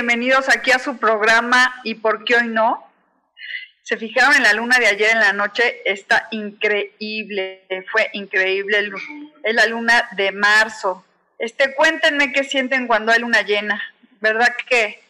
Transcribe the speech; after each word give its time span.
Bienvenidos 0.00 0.48
aquí 0.48 0.70
a 0.70 0.78
su 0.78 0.96
programa 0.96 1.78
¿Y 1.84 1.96
por 1.96 2.24
qué 2.24 2.36
hoy 2.36 2.48
no? 2.48 2.90
Se 3.82 3.98
fijaron 3.98 4.34
en 4.34 4.44
la 4.44 4.54
luna 4.54 4.78
de 4.78 4.86
ayer 4.86 5.10
en 5.10 5.20
la 5.20 5.34
noche, 5.34 5.82
está 5.84 6.26
increíble, 6.30 7.66
fue 7.92 8.08
increíble, 8.14 8.90
es 9.42 9.54
la 9.54 9.66
luna 9.66 10.08
de 10.12 10.32
marzo. 10.32 11.04
Este, 11.38 11.74
cuéntenme 11.74 12.32
qué 12.32 12.44
sienten 12.44 12.86
cuando 12.86 13.12
hay 13.12 13.20
luna 13.20 13.42
llena, 13.42 13.82
¿verdad 14.22 14.56
que 14.66 15.02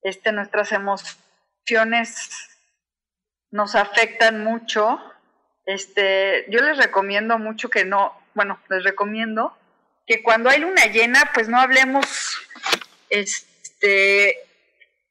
este, 0.00 0.32
nuestras 0.32 0.72
emociones 0.72 2.30
nos 3.50 3.74
afectan 3.74 4.42
mucho? 4.42 4.98
Este, 5.66 6.46
yo 6.48 6.62
les 6.62 6.78
recomiendo 6.78 7.38
mucho 7.38 7.68
que 7.68 7.84
no, 7.84 8.18
bueno, 8.32 8.58
les 8.70 8.84
recomiendo 8.84 9.54
que 10.06 10.22
cuando 10.22 10.48
hay 10.48 10.60
luna 10.60 10.86
llena, 10.86 11.30
pues 11.34 11.50
no 11.50 11.60
hablemos 11.60 12.40
este, 13.10 13.47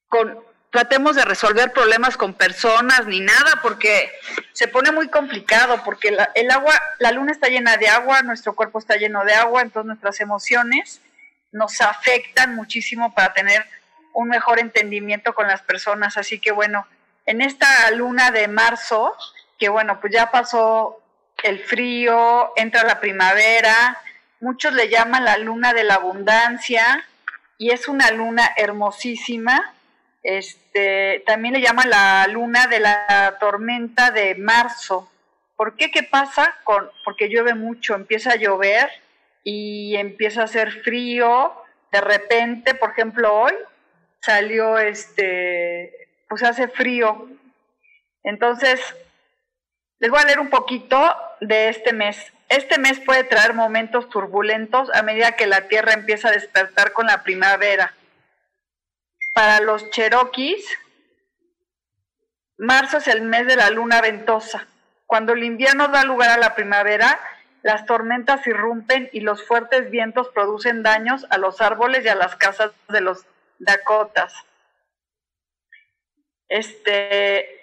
con, 0.09 0.39
tratemos 0.69 1.15
de 1.15 1.25
resolver 1.25 1.71
problemas 1.71 2.17
con 2.17 2.33
personas 2.33 3.05
ni 3.07 3.19
nada, 3.19 3.59
porque 3.61 4.11
se 4.53 4.67
pone 4.67 4.91
muy 4.91 5.07
complicado, 5.09 5.81
porque 5.83 6.15
el 6.35 6.51
agua, 6.51 6.73
la 6.99 7.11
luna 7.11 7.31
está 7.31 7.47
llena 7.47 7.77
de 7.77 7.87
agua, 7.87 8.21
nuestro 8.21 8.55
cuerpo 8.55 8.79
está 8.79 8.95
lleno 8.95 9.23
de 9.23 9.33
agua, 9.33 9.61
entonces 9.61 9.87
nuestras 9.87 10.19
emociones 10.19 11.01
nos 11.51 11.81
afectan 11.81 12.55
muchísimo 12.55 13.13
para 13.13 13.33
tener 13.33 13.65
un 14.13 14.27
mejor 14.27 14.59
entendimiento 14.59 15.33
con 15.33 15.47
las 15.47 15.61
personas. 15.61 16.17
Así 16.17 16.39
que 16.39 16.51
bueno, 16.51 16.85
en 17.25 17.41
esta 17.41 17.89
luna 17.91 18.31
de 18.31 18.47
marzo, 18.47 19.15
que 19.57 19.69
bueno, 19.69 19.99
pues 19.99 20.13
ya 20.13 20.31
pasó 20.31 21.01
el 21.43 21.59
frío, 21.63 22.51
entra 22.55 22.83
la 22.83 22.99
primavera, 22.99 23.97
muchos 24.39 24.73
le 24.73 24.89
llaman 24.89 25.25
la 25.25 25.37
luna 25.37 25.73
de 25.73 25.83
la 25.83 25.95
abundancia, 25.95 27.05
y 27.57 27.71
es 27.71 27.87
una 27.87 28.11
luna 28.11 28.53
hermosísima. 28.55 29.73
Este, 30.23 31.23
también 31.25 31.53
le 31.53 31.61
llaman 31.61 31.89
la 31.89 32.27
luna 32.27 32.67
de 32.67 32.79
la 32.79 33.37
tormenta 33.39 34.11
de 34.11 34.35
marzo. 34.35 35.09
¿Por 35.55 35.75
qué? 35.75 35.89
¿Qué 35.89 36.03
pasa? 36.03 36.55
Con, 36.63 36.89
porque 37.03 37.29
llueve 37.29 37.55
mucho, 37.55 37.95
empieza 37.95 38.33
a 38.33 38.35
llover 38.35 38.89
y 39.43 39.95
empieza 39.95 40.41
a 40.41 40.45
hacer 40.45 40.71
frío. 40.83 41.53
De 41.91 42.01
repente, 42.01 42.75
por 42.75 42.91
ejemplo, 42.91 43.33
hoy 43.33 43.53
salió 44.19 44.77
este, 44.77 46.09
pues 46.27 46.43
hace 46.43 46.67
frío. 46.67 47.29
Entonces, 48.23 48.79
les 49.99 50.11
voy 50.11 50.19
a 50.19 50.25
leer 50.25 50.39
un 50.39 50.49
poquito 50.49 51.15
de 51.39 51.69
este 51.69 51.93
mes. 51.93 52.33
Este 52.49 52.79
mes 52.79 52.99
puede 53.01 53.23
traer 53.25 53.53
momentos 53.53 54.09
turbulentos 54.09 54.89
a 54.93 55.01
medida 55.01 55.33
que 55.33 55.47
la 55.47 55.67
Tierra 55.67 55.93
empieza 55.93 56.29
a 56.29 56.31
despertar 56.31 56.93
con 56.93 57.07
la 57.07 57.23
primavera. 57.23 57.93
Para 59.33 59.59
los 59.59 59.89
cherokees, 59.91 60.65
marzo 62.57 62.97
es 62.97 63.07
el 63.07 63.21
mes 63.21 63.47
de 63.47 63.57
la 63.57 63.69
luna 63.69 64.01
ventosa. 64.01 64.65
Cuando 65.05 65.33
el 65.33 65.43
invierno 65.43 65.89
da 65.89 66.03
lugar 66.03 66.29
a 66.29 66.37
la 66.37 66.55
primavera, 66.55 67.19
las 67.63 67.85
tormentas 67.85 68.47
irrumpen 68.47 69.09
y 69.11 69.19
los 69.19 69.45
fuertes 69.45 69.91
vientos 69.91 70.29
producen 70.29 70.83
daños 70.83 71.25
a 71.29 71.37
los 71.37 71.59
árboles 71.59 72.05
y 72.05 72.07
a 72.07 72.15
las 72.15 72.35
casas 72.35 72.71
de 72.87 73.01
los 73.01 73.25
Dakotas. 73.59 74.33
Este, 76.47 77.56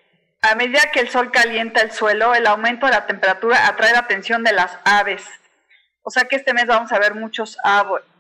a 0.45 0.55
medida 0.57 0.91
que 0.93 1.01
el 1.01 1.09
sol 1.09 1.31
calienta 1.33 1.81
el 1.81 1.91
suelo, 1.91 2.35
el 2.35 2.47
aumento 2.47 2.85
de 2.85 2.93
la 2.93 3.07
temperatura 3.07 3.67
atrae 3.67 3.93
la 3.93 4.01
atención 4.01 4.45
de 4.45 4.53
las 4.53 4.79
aves. 4.85 5.25
O 6.03 6.11
sea 6.11 6.25
que 6.25 6.37
este 6.37 6.53
mes 6.53 6.67
vamos 6.67 6.93
a 6.93 6.99
ver 6.99 7.15
muchos 7.15 7.57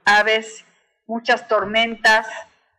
aves, 0.07 0.65
muchas 1.07 1.47
tormentas. 1.49 2.27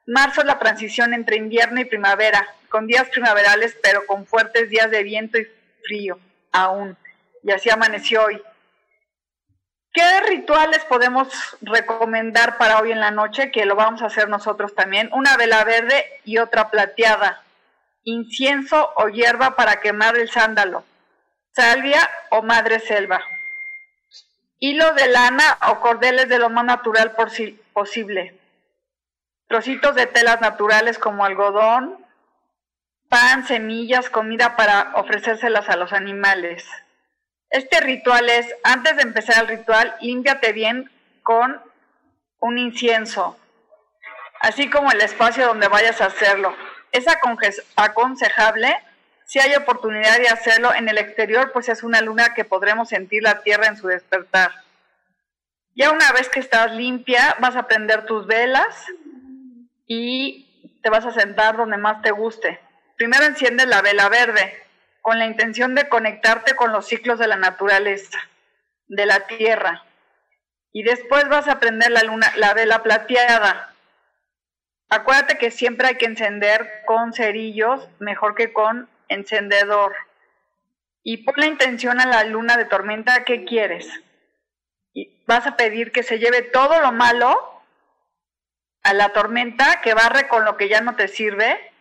Marzo 0.08 0.42
es 0.42 0.48
la 0.48 0.58
transición 0.58 1.14
entre 1.14 1.36
invierno 1.36 1.80
y 1.80 1.86
primavera, 1.86 2.48
con 2.70 2.88
días 2.88 3.08
primaverales, 3.10 3.78
pero 3.84 4.08
con 4.08 4.26
fuertes 4.26 4.72
días 4.72 4.90
de 4.90 5.04
viento 5.04 5.38
y 5.38 5.48
frío 5.84 6.20
aún. 6.52 6.98
Y 7.44 7.52
así 7.52 7.70
amaneció 7.70 8.26
hoy. 8.26 8.42
¿Qué 9.94 10.22
rituales 10.28 10.84
podemos 10.86 11.28
recomendar 11.62 12.58
para 12.58 12.80
hoy 12.80 12.92
en 12.92 13.00
la 13.00 13.12
noche? 13.12 13.52
Que 13.52 13.66
lo 13.66 13.76
vamos 13.76 14.02
a 14.02 14.08
hacer 14.08 14.28
nosotros 14.28 14.74
también. 14.74 15.12
Una 15.14 15.38
vela 15.38 15.64
verde 15.64 16.04
y 16.24 16.40
otra 16.40 16.72
plateada 16.72 17.45
incienso 18.06 18.94
o 18.96 19.10
hierba 19.10 19.56
para 19.56 19.82
quemar 19.82 20.16
el 20.18 20.30
sándalo, 20.30 20.86
salvia 21.54 22.10
o 22.30 22.44
madre 22.44 22.80
selva, 22.80 23.22
hilo 24.60 24.94
de 24.94 25.08
lana 25.08 25.58
o 25.70 25.80
cordeles 25.82 26.30
de 26.30 26.38
lo 26.40 26.50
más 26.50 26.66
natural 26.66 27.14
posible, 27.74 28.40
trocitos 29.48 29.96
de 29.96 30.06
telas 30.06 30.40
naturales 30.40 31.00
como 31.00 31.26
algodón, 31.26 31.98
pan, 33.10 33.46
semillas, 33.46 34.10
comida 34.10 34.56
para 34.56 34.92
ofrecérselas 34.96 35.68
a 35.70 35.76
los 35.76 35.92
animales. 35.92 36.64
Este 37.50 37.80
ritual 37.80 38.30
es, 38.30 38.54
antes 38.64 38.98
de 38.98 39.04
empezar 39.04 39.42
el 39.42 39.58
ritual, 39.58 39.96
límpiate 40.00 40.54
bien 40.54 40.92
con 41.24 41.60
un 42.40 42.58
incienso, 42.60 43.36
así 44.42 44.70
como 44.70 44.92
el 44.92 45.02
espacio 45.02 45.48
donde 45.48 45.68
vayas 45.68 46.02
a 46.02 46.08
hacerlo 46.08 46.56
es 46.96 47.06
aconsejable 47.76 48.76
si 49.26 49.40
hay 49.40 49.56
oportunidad 49.56 50.18
de 50.20 50.28
hacerlo 50.28 50.74
en 50.74 50.88
el 50.88 50.98
exterior, 50.98 51.52
pues 51.52 51.68
es 51.70 51.84
una 51.84 52.02
luna 52.02 52.34
que 52.36 52.46
podremos 52.46 52.90
sentir 52.90 53.24
la 53.24 53.42
tierra 53.42 53.68
en 53.68 53.78
su 53.78 53.88
despertar. 53.88 54.52
Ya 55.76 55.92
una 55.92 56.12
vez 56.12 56.30
que 56.30 56.40
estás 56.40 56.72
limpia, 56.74 57.36
vas 57.40 57.56
a 57.56 57.68
prender 57.68 58.06
tus 58.06 58.28
velas 58.28 58.86
y 59.88 60.80
te 60.82 60.90
vas 60.90 61.06
a 61.06 61.12
sentar 61.12 61.58
donde 61.58 61.78
más 61.78 62.02
te 62.02 62.12
guste. 62.12 62.60
Primero 62.98 63.26
enciendes 63.26 63.68
la 63.68 63.82
vela 63.82 64.08
verde 64.10 64.54
con 65.02 65.20
la 65.20 65.26
intención 65.26 65.76
de 65.76 65.90
conectarte 65.90 66.56
con 66.56 66.72
los 66.72 66.88
ciclos 66.88 67.20
de 67.20 67.28
la 67.28 67.36
naturaleza, 67.36 68.18
de 68.88 69.06
la 69.06 69.22
tierra. 69.28 69.84
Y 70.72 70.84
después 70.84 71.28
vas 71.30 71.48
a 71.48 71.60
prender 71.60 71.92
la 71.92 72.04
luna, 72.04 72.32
la 72.38 72.54
vela 72.54 72.84
plateada, 72.84 73.75
Acuérdate 74.90 75.38
que 75.38 75.52
siempre 75.52 75.88
hay 75.88 75.96
que 75.96 76.06
encender 76.06 76.84
con 76.86 77.14
cerillos 77.14 77.90
mejor 78.00 78.36
que 78.36 78.54
con 78.54 78.90
encendedor. 79.08 79.96
Y 81.04 81.18
pon 81.18 81.36
la 81.38 81.48
intención 81.48 82.00
a 82.00 82.06
la 82.06 82.24
luna 82.24 82.58
de 82.58 82.66
tormenta, 82.66 83.24
¿qué 83.26 83.46
quieres? 83.46 83.88
Y 84.94 85.24
vas 85.28 85.46
a 85.48 85.58
pedir 85.58 85.92
que 85.92 86.04
se 86.04 86.20
lleve 86.20 86.42
todo 86.42 86.80
lo 86.82 86.92
malo 86.92 87.62
a 88.84 88.94
la 88.94 89.10
tormenta, 89.10 89.82
que 89.82 89.94
barre 89.94 90.28
con 90.28 90.46
lo 90.46 90.58
que 90.58 90.70
ya 90.70 90.82
no 90.82 90.96
te 90.96 91.08
sirve 91.08 91.72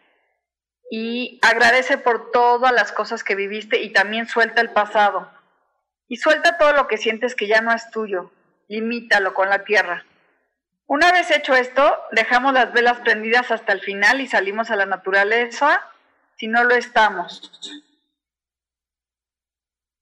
y 0.90 1.38
agradece 1.42 1.98
por 1.98 2.30
todas 2.30 2.72
las 2.72 2.92
cosas 2.92 3.24
que 3.24 3.34
viviste 3.34 3.82
y 3.82 3.92
también 3.92 4.26
suelta 4.26 4.60
el 4.60 4.70
pasado. 4.70 5.30
Y 6.08 6.16
suelta 6.16 6.58
todo 6.58 6.72
lo 6.72 6.86
que 6.86 6.98
sientes 6.98 7.34
que 7.34 7.46
ya 7.46 7.60
no 7.60 7.72
es 7.72 7.90
tuyo. 7.90 8.30
Limítalo 8.68 9.34
con 9.34 9.48
la 9.48 9.64
tierra. 9.64 10.04
Una 10.86 11.12
vez 11.12 11.30
hecho 11.30 11.54
esto, 11.54 11.96
dejamos 12.12 12.52
las 12.52 12.72
velas 12.72 13.00
prendidas 13.00 13.50
hasta 13.50 13.72
el 13.72 13.80
final 13.80 14.20
y 14.20 14.26
salimos 14.26 14.70
a 14.70 14.76
la 14.76 14.86
naturaleza 14.86 15.82
si 16.36 16.46
no 16.46 16.64
lo 16.64 16.74
estamos. 16.74 17.50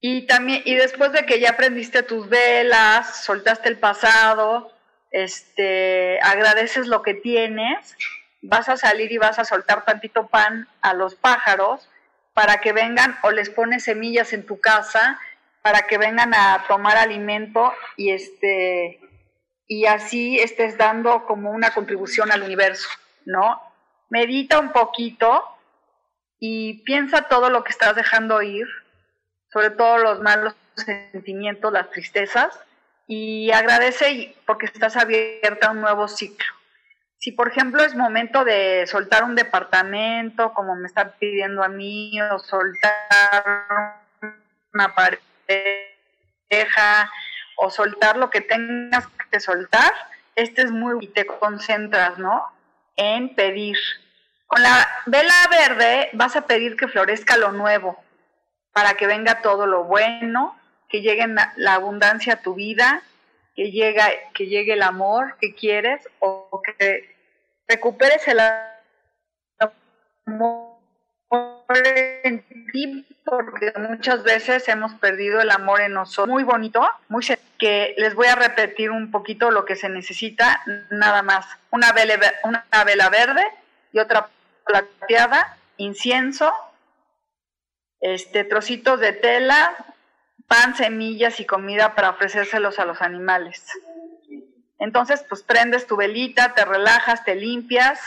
Y 0.00 0.26
también 0.26 0.62
y 0.64 0.74
después 0.74 1.12
de 1.12 1.24
que 1.24 1.38
ya 1.38 1.56
prendiste 1.56 2.02
tus 2.02 2.28
velas, 2.28 3.24
soltaste 3.24 3.68
el 3.68 3.78
pasado, 3.78 4.72
este, 5.12 6.18
agradeces 6.22 6.88
lo 6.88 7.02
que 7.02 7.14
tienes, 7.14 7.96
vas 8.40 8.68
a 8.68 8.76
salir 8.76 9.12
y 9.12 9.18
vas 9.18 9.38
a 9.38 9.44
soltar 9.44 9.84
tantito 9.84 10.26
pan 10.26 10.68
a 10.80 10.94
los 10.94 11.14
pájaros 11.14 11.88
para 12.34 12.60
que 12.60 12.72
vengan 12.72 13.16
o 13.22 13.30
les 13.30 13.50
pones 13.50 13.84
semillas 13.84 14.32
en 14.32 14.44
tu 14.44 14.60
casa 14.60 15.20
para 15.60 15.82
que 15.82 15.98
vengan 15.98 16.34
a 16.34 16.64
tomar 16.66 16.96
alimento 16.96 17.72
y 17.96 18.10
este 18.10 18.98
y 19.72 19.86
así 19.86 20.38
estés 20.38 20.76
dando 20.76 21.24
como 21.24 21.50
una 21.50 21.72
contribución 21.72 22.30
al 22.30 22.42
universo, 22.42 22.90
¿no? 23.24 23.58
Medita 24.10 24.60
un 24.60 24.70
poquito 24.70 25.42
y 26.38 26.82
piensa 26.82 27.22
todo 27.22 27.48
lo 27.48 27.64
que 27.64 27.70
estás 27.70 27.96
dejando 27.96 28.42
ir, 28.42 28.66
sobre 29.50 29.70
todo 29.70 29.96
los 29.96 30.20
malos 30.20 30.54
sentimientos, 30.76 31.72
las 31.72 31.88
tristezas, 31.88 32.60
y 33.06 33.50
agradece 33.50 34.36
porque 34.46 34.66
estás 34.66 34.98
abierta 34.98 35.68
a 35.68 35.70
un 35.70 35.80
nuevo 35.80 36.06
ciclo. 36.06 36.52
Si, 37.16 37.32
por 37.32 37.48
ejemplo, 37.48 37.82
es 37.82 37.94
momento 37.94 38.44
de 38.44 38.86
soltar 38.86 39.24
un 39.24 39.34
departamento, 39.34 40.52
como 40.52 40.76
me 40.76 40.86
están 40.86 41.14
pidiendo 41.18 41.64
a 41.64 41.68
mí, 41.68 42.20
o 42.20 42.38
soltar 42.40 44.02
una 44.74 44.94
pareja, 44.94 45.20
o 47.56 47.70
soltar 47.70 48.18
lo 48.18 48.28
que 48.28 48.42
tengas 48.42 49.06
soltar, 49.40 49.92
este 50.34 50.62
es 50.62 50.70
muy... 50.70 51.04
y 51.04 51.08
te 51.08 51.26
concentras, 51.26 52.18
¿no? 52.18 52.46
En 52.96 53.34
pedir. 53.34 53.76
Con 54.46 54.62
la 54.62 54.88
vela 55.06 55.34
verde 55.50 56.10
vas 56.12 56.36
a 56.36 56.46
pedir 56.46 56.76
que 56.76 56.88
florezca 56.88 57.36
lo 57.36 57.52
nuevo, 57.52 58.02
para 58.72 58.94
que 58.94 59.06
venga 59.06 59.40
todo 59.40 59.66
lo 59.66 59.84
bueno, 59.84 60.58
que 60.88 61.00
llegue 61.00 61.26
la 61.56 61.74
abundancia 61.74 62.34
a 62.34 62.42
tu 62.42 62.54
vida, 62.54 63.02
que, 63.56 63.70
llega, 63.70 64.08
que 64.34 64.46
llegue 64.46 64.74
el 64.74 64.82
amor 64.82 65.36
que 65.40 65.54
quieres 65.54 66.06
o 66.18 66.62
que 66.62 67.14
recuperes 67.66 68.26
el 68.28 68.40
amor 70.28 70.72
en 72.24 72.44
ti 72.72 73.06
porque 73.24 73.72
muchas 73.78 74.22
veces 74.22 74.68
hemos 74.68 74.94
perdido 74.94 75.40
el 75.40 75.50
amor 75.50 75.80
en 75.80 75.94
nosotros. 75.94 76.28
Muy 76.28 76.44
bonito, 76.44 76.86
muy 77.08 77.22
que 77.62 77.94
les 77.96 78.16
voy 78.16 78.26
a 78.26 78.34
repetir 78.34 78.90
un 78.90 79.12
poquito 79.12 79.52
lo 79.52 79.64
que 79.64 79.76
se 79.76 79.88
necesita, 79.88 80.64
nada 80.90 81.22
más. 81.22 81.46
Una 81.70 81.92
vela, 81.92 82.18
una 82.42 82.64
vela 82.84 83.08
verde 83.08 83.46
y 83.92 84.00
otra 84.00 84.30
plateada, 84.64 85.56
incienso, 85.76 86.52
este 88.00 88.42
trocitos 88.42 88.98
de 88.98 89.12
tela, 89.12 89.76
pan, 90.48 90.74
semillas 90.74 91.38
y 91.38 91.46
comida 91.46 91.94
para 91.94 92.10
ofrecérselos 92.10 92.80
a 92.80 92.84
los 92.84 93.00
animales. 93.00 93.64
Entonces, 94.80 95.24
pues 95.28 95.44
prendes 95.44 95.86
tu 95.86 95.94
velita, 95.94 96.54
te 96.54 96.64
relajas, 96.64 97.24
te 97.24 97.36
limpias, 97.36 98.00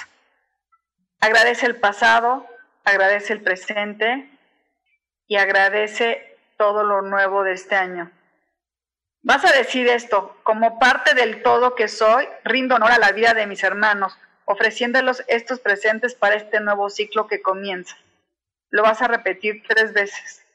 agradece 1.21 1.65
el 1.65 1.77
pasado, 1.77 2.45
agradece 2.83 3.31
el 3.31 3.41
presente 3.41 4.29
y 5.29 5.37
agradece 5.37 6.37
todo 6.57 6.83
lo 6.83 7.03
nuevo 7.03 7.43
de 7.43 7.53
este 7.53 7.75
año. 7.75 8.11
Vas 9.25 9.43
a 9.43 9.51
decir 9.51 9.87
esto, 9.87 10.37
como 10.43 10.77
parte 10.77 11.15
del 11.15 11.41
todo 11.41 11.73
que 11.73 11.87
soy, 11.87 12.27
rindo 12.43 12.75
honor 12.75 12.91
a 12.91 12.99
la 12.99 13.11
vida 13.11 13.33
de 13.33 13.47
mis 13.47 13.63
hermanos, 13.63 14.15
ofreciéndolos 14.45 15.23
estos 15.27 15.59
presentes 15.59 16.13
para 16.13 16.35
este 16.35 16.59
nuevo 16.59 16.91
ciclo 16.91 17.25
que 17.25 17.41
comienza. 17.41 17.97
Lo 18.69 18.83
vas 18.83 19.01
a 19.01 19.07
repetir 19.07 19.63
tres 19.67 19.93
veces. 19.93 20.45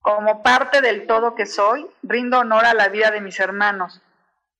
Como 0.00 0.44
parte 0.44 0.80
del 0.80 1.08
todo 1.08 1.34
que 1.34 1.44
soy, 1.44 1.88
rindo 2.04 2.38
honor 2.38 2.66
a 2.66 2.74
la 2.74 2.86
vida 2.86 3.10
de 3.10 3.20
mis 3.20 3.40
hermanos, 3.40 4.00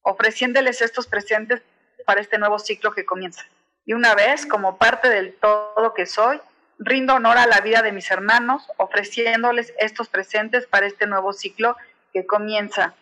ofreciéndoles 0.02 0.82
estos 0.82 1.06
presentes 1.06 1.62
para 2.05 2.20
este 2.20 2.38
nuevo 2.38 2.58
ciclo 2.58 2.90
que 2.90 3.06
comienza. 3.06 3.46
Y 3.87 3.93
una 3.93 4.17
vez, 4.17 4.46
como 4.46 4.78
parte 4.78 5.08
del 5.08 5.32
todo 5.34 5.94
que 5.94 6.06
soy, 6.06 6.40
rindo 6.81 7.14
honor 7.14 7.38
a 7.38 7.46
la 7.46 7.61
vida 7.61 7.82
de 7.82 7.93
mis 7.93 8.11
hermanos, 8.11 8.67
ofreciéndoles 8.78 9.72
estos 9.78 10.08
presentes 10.08 10.67
para 10.67 10.87
este 10.87 11.06
nuevo 11.06 11.32
ciclo 11.32 11.76
que 12.12 12.26
comienza. 12.26 12.96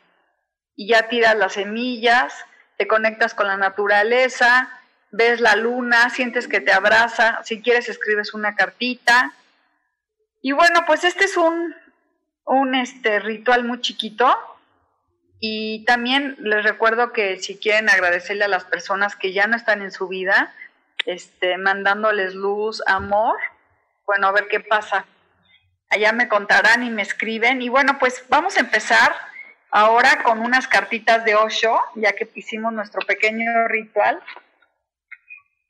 Y 0.79 0.87
ya 0.87 1.09
tiras 1.09 1.37
las 1.37 1.55
semillas, 1.55 2.33
te 2.77 2.87
conectas 2.87 3.35
con 3.35 3.49
la 3.49 3.57
naturaleza, 3.57 4.71
ves 5.11 5.41
la 5.41 5.57
luna, 5.57 6.09
sientes 6.11 6.47
que 6.47 6.61
te 6.61 6.73
abraza, 6.73 7.41
si 7.43 7.61
quieres 7.61 7.89
escribes 7.89 8.33
una 8.33 8.55
cartita. 8.55 9.35
Y 10.41 10.53
bueno, 10.53 10.85
pues 10.87 11.03
este 11.03 11.25
es 11.25 11.37
un, 11.37 11.75
un 12.45 12.77
este, 12.77 13.19
ritual 13.19 13.65
muy 13.65 13.81
chiquito, 13.81 14.39
y 15.41 15.85
también 15.85 16.37
les 16.41 16.65
recuerdo 16.65 17.13
que 17.13 17.39
si 17.39 17.59
quieren 17.59 17.89
agradecerle 17.89 18.45
a 18.45 18.49
las 18.49 18.65
personas 18.65 19.15
que 19.15 19.33
ya 19.33 19.47
no 19.47 19.57
están 19.57 19.83
en 19.83 19.93
su 19.93 20.09
vida, 20.09 20.55
este, 21.07 21.59
mandándoles 21.59 22.35
luz, 22.35 22.83
amor, 22.87 23.37
bueno, 24.05 24.29
a 24.29 24.33
ver 24.33 24.49
qué 24.49 24.61
pasa. 24.61 25.07
Allá 25.91 26.13
me 26.13 26.29
contarán 26.29 26.83
y 26.83 26.91
me 26.91 27.03
escriben. 27.03 27.63
Y 27.63 27.69
bueno, 27.69 27.99
pues 27.99 28.25
vamos 28.29 28.57
a 28.57 28.61
empezar 28.61 29.15
ahora 29.71 30.23
con 30.23 30.41
unas 30.41 30.69
cartitas 30.69 31.25
de 31.25 31.35
Osho, 31.35 31.79
ya 31.95 32.13
que 32.13 32.29
hicimos 32.35 32.73
nuestro 32.73 33.01
pequeño 33.07 33.69
ritual. 33.69 34.23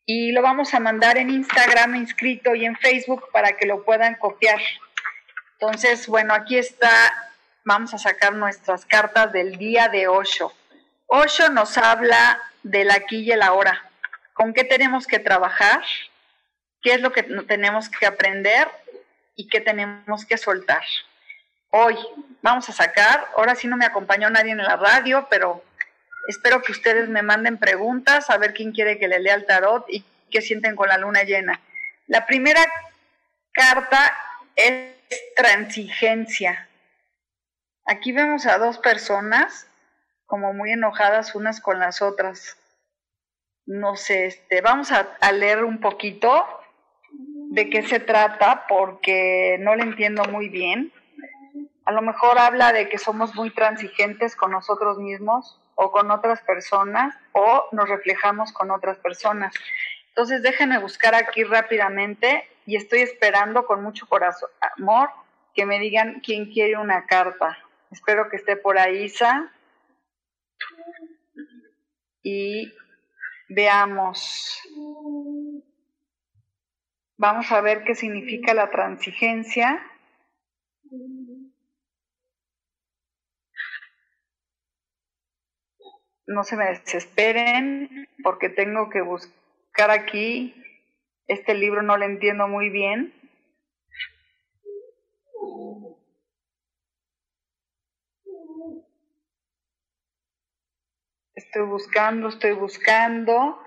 Y 0.06 0.33
lo 0.33 0.43
vamos 0.43 0.73
a 0.75 0.81
mandar 0.81 1.19
en 1.19 1.31
Instagram 1.31 1.97
inscrito 1.97 2.55
y 2.55 2.65
en 2.65 2.77
Facebook 2.77 3.25
para 3.33 3.53
que 3.53 3.67
lo 3.67 3.85
puedan 3.85 4.15
copiar. 4.15 4.61
Entonces, 5.59 6.06
bueno, 6.06 6.33
aquí 6.35 6.56
está 6.56 6.91
vamos 7.69 7.93
a 7.93 7.99
sacar 7.99 8.33
nuestras 8.35 8.87
cartas 8.87 9.31
del 9.31 9.59
día 9.59 9.89
de 9.89 10.09
Osho. 10.09 10.55
Osho 11.06 11.50
nos 11.50 11.77
habla 11.77 12.41
del 12.62 12.91
aquí 12.91 13.19
y 13.19 13.31
el 13.31 13.43
ahora. 13.43 13.91
¿Con 14.33 14.55
qué 14.55 14.65
tenemos 14.65 15.06
que 15.06 15.19
trabajar? 15.19 15.83
¿Qué 16.81 16.95
es 16.95 17.03
lo 17.03 17.12
que 17.12 17.25
tenemos 17.25 17.91
que 17.91 18.06
aprender? 18.06 18.69
¿Y 19.37 19.49
qué 19.49 19.61
tenemos 19.61 20.25
que 20.25 20.39
soltar? 20.39 20.83
Hoy 21.70 21.97
vamos 22.41 22.69
a 22.69 22.73
sacar, 22.73 23.26
ahora 23.37 23.55
sí 23.55 23.69
no 23.69 23.76
me 23.76 23.85
acompañó 23.85 24.31
nadie 24.31 24.53
en 24.53 24.59
la 24.59 24.76
radio, 24.76 25.26
pero 25.29 25.62
espero 26.29 26.62
que 26.62 26.73
ustedes 26.73 27.09
me 27.09 27.23
manden 27.23 27.59
preguntas, 27.59 28.31
a 28.31 28.38
ver 28.38 28.55
quién 28.55 28.73
quiere 28.73 28.99
que 28.99 29.09
le 29.09 29.20
lea 29.20 29.35
el 29.35 29.47
tarot 29.47 29.85
y 29.88 30.05
qué 30.31 30.41
sienten 30.41 30.76
con 30.76 30.88
la 30.88 30.99
luna 30.99 31.25
llena. 31.25 31.61
La 32.06 32.26
primera 32.26 32.65
carta 33.53 34.17
es 34.56 34.94
transigencia. 35.37 36.69
Aquí 37.85 38.12
vemos 38.12 38.47
a 38.47 38.59
dos 38.59 38.79
personas 38.79 39.67
como 40.26 40.53
muy 40.53 40.73
enojadas 40.73 41.35
unas 41.35 41.61
con 41.61 41.79
las 41.79 42.03
otras. 42.03 42.56
No 43.67 43.97
sé, 43.97 44.26
este, 44.26 44.61
vamos 44.61 44.91
a, 44.93 45.32
leer 45.32 45.64
un 45.64 45.81
poquito 45.81 46.47
de 47.50 47.69
qué 47.71 47.82
se 47.82 48.00
trata 48.00 48.67
porque 48.69 49.57
no 49.61 49.75
le 49.75 49.83
entiendo 49.83 50.25
muy 50.25 50.49
bien. 50.49 50.93
A 51.88 51.92
lo 51.92 52.02
mejor 52.02 52.38
habla 52.38 52.71
de 52.75 52.90
que 52.90 52.99
somos 52.99 53.35
muy 53.35 53.49
transigentes 53.49 54.37
con 54.37 54.50
nosotros 54.50 54.99
mismos 54.99 55.59
o 55.75 55.90
con 55.90 56.11
otras 56.11 56.42
personas 56.42 57.16
o 57.33 57.64
nos 57.73 57.88
reflejamos 57.88 58.52
con 58.52 58.71
otras 58.71 58.99
personas. 58.99 59.54
Entonces 60.09 60.42
déjenme 60.42 60.78
buscar 60.80 61.14
aquí 61.14 61.45
rápidamente 61.45 62.47
y 62.66 62.76
estoy 62.76 62.99
esperando 63.00 63.64
con 63.64 63.83
mucho 63.83 64.07
corazón, 64.07 64.50
amor, 64.76 65.09
que 65.54 65.64
me 65.64 65.78
digan 65.78 66.21
quién 66.21 66.52
quiere 66.52 66.76
una 66.76 67.07
carta. 67.07 67.57
Espero 67.90 68.28
que 68.28 68.37
esté 68.37 68.54
por 68.57 68.78
ahí. 68.78 69.11
Y 72.23 72.71
veamos. 73.49 74.61
Vamos 77.16 77.50
a 77.50 77.62
ver 77.62 77.83
qué 77.85 77.95
significa 77.95 78.52
la 78.52 78.68
transigencia. 78.68 79.83
No 86.28 86.44
se 86.44 86.56
me 86.56 86.66
desesperen 86.66 88.06
porque 88.23 88.50
tengo 88.50 88.90
que 88.90 89.00
buscar 89.00 89.90
aquí. 89.90 90.54
Este 91.26 91.54
libro 91.54 91.82
no 91.82 91.97
lo 91.97 92.04
entiendo 92.04 92.47
muy 92.49 92.68
bien. 92.68 93.14
Estoy 101.35 101.62
buscando, 101.62 102.28
estoy 102.28 102.52
buscando. 102.52 103.58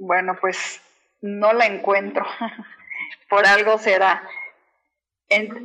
Bueno, 0.00 0.36
pues 0.40 0.83
no 1.24 1.54
la 1.54 1.66
encuentro. 1.66 2.26
Por 3.28 3.46
algo 3.46 3.78
será. 3.78 4.22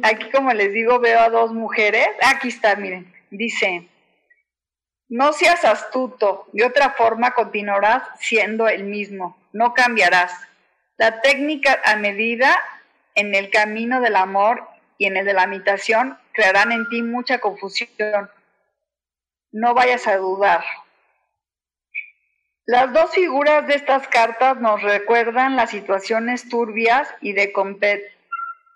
aquí, 0.04 0.32
como 0.32 0.54
les 0.54 0.72
digo, 0.72 1.00
veo 1.00 1.20
a 1.20 1.30
dos 1.30 1.54
mujeres. 1.54 2.08
Aquí 2.22 2.48
está, 2.48 2.76
miren. 2.78 3.14
Dice, 3.30 3.88
no 5.10 5.34
seas 5.34 5.66
astuto, 5.66 6.48
de 6.54 6.66
otra 6.66 6.92
forma 6.92 7.34
continuarás 7.34 8.04
siendo 8.20 8.68
el 8.68 8.86
mismo, 8.86 9.38
no 9.52 9.74
cambiarás. 9.74 10.34
La 10.98 11.22
técnica 11.22 11.80
a 11.84 11.96
medida 11.98 12.58
en 13.16 13.36
el 13.36 13.50
camino 13.50 14.02
del 14.02 14.16
amor 14.16 14.68
y 14.98 15.06
en 15.06 15.18
el 15.18 15.26
de 15.26 15.34
la 15.34 15.44
imitación 15.44 16.18
crearán 16.32 16.72
en 16.72 16.88
ti 16.90 17.02
mucha 17.02 17.40
confusión. 17.40 18.30
No 19.52 19.74
vayas 19.74 20.08
a 20.08 20.18
dudar. 20.18 20.64
Las 22.72 22.94
dos 22.94 23.10
figuras 23.10 23.66
de 23.66 23.74
estas 23.74 24.08
cartas 24.10 24.58
nos 24.58 24.84
recuerdan 24.84 25.56
las 25.56 25.72
situaciones 25.72 26.50
turbias 26.50 27.08
y 27.20 27.34
de, 27.34 27.52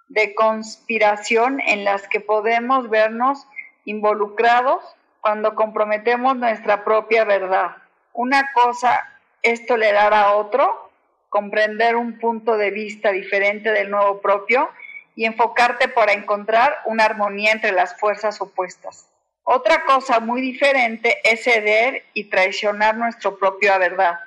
de 0.07 0.33
conspiración 0.33 1.61
en 1.61 1.83
las 1.83 2.07
que 2.07 2.19
podemos 2.19 2.89
vernos 2.89 3.45
involucrados 3.85 4.83
cuando 5.21 5.53
comprometemos 5.53 6.35
nuestra 6.37 6.83
propia 6.83 7.23
verdad. 7.23 7.77
Una 8.13 8.49
cosa 8.55 9.07
es 9.43 9.63
tolerar 9.67 10.15
a 10.15 10.33
otro, 10.33 10.89
comprender 11.29 11.95
un 11.95 12.17
punto 12.17 12.57
de 12.57 12.71
vista 12.71 13.11
diferente 13.11 13.71
del 13.73 13.91
nuevo 13.91 14.21
propio 14.21 14.71
y 15.13 15.25
enfocarte 15.25 15.87
para 15.87 16.13
encontrar 16.13 16.79
una 16.85 17.05
armonía 17.05 17.51
entre 17.51 17.71
las 17.71 17.95
fuerzas 17.99 18.41
opuestas. 18.41 19.07
Otra 19.43 19.83
cosa 19.85 20.19
muy 20.19 20.41
diferente 20.41 21.19
es 21.23 21.43
ceder 21.43 22.05
y 22.13 22.25
traicionar 22.25 22.95
nuestra 22.95 23.31
propia 23.31 23.77
verdad. 23.77 24.19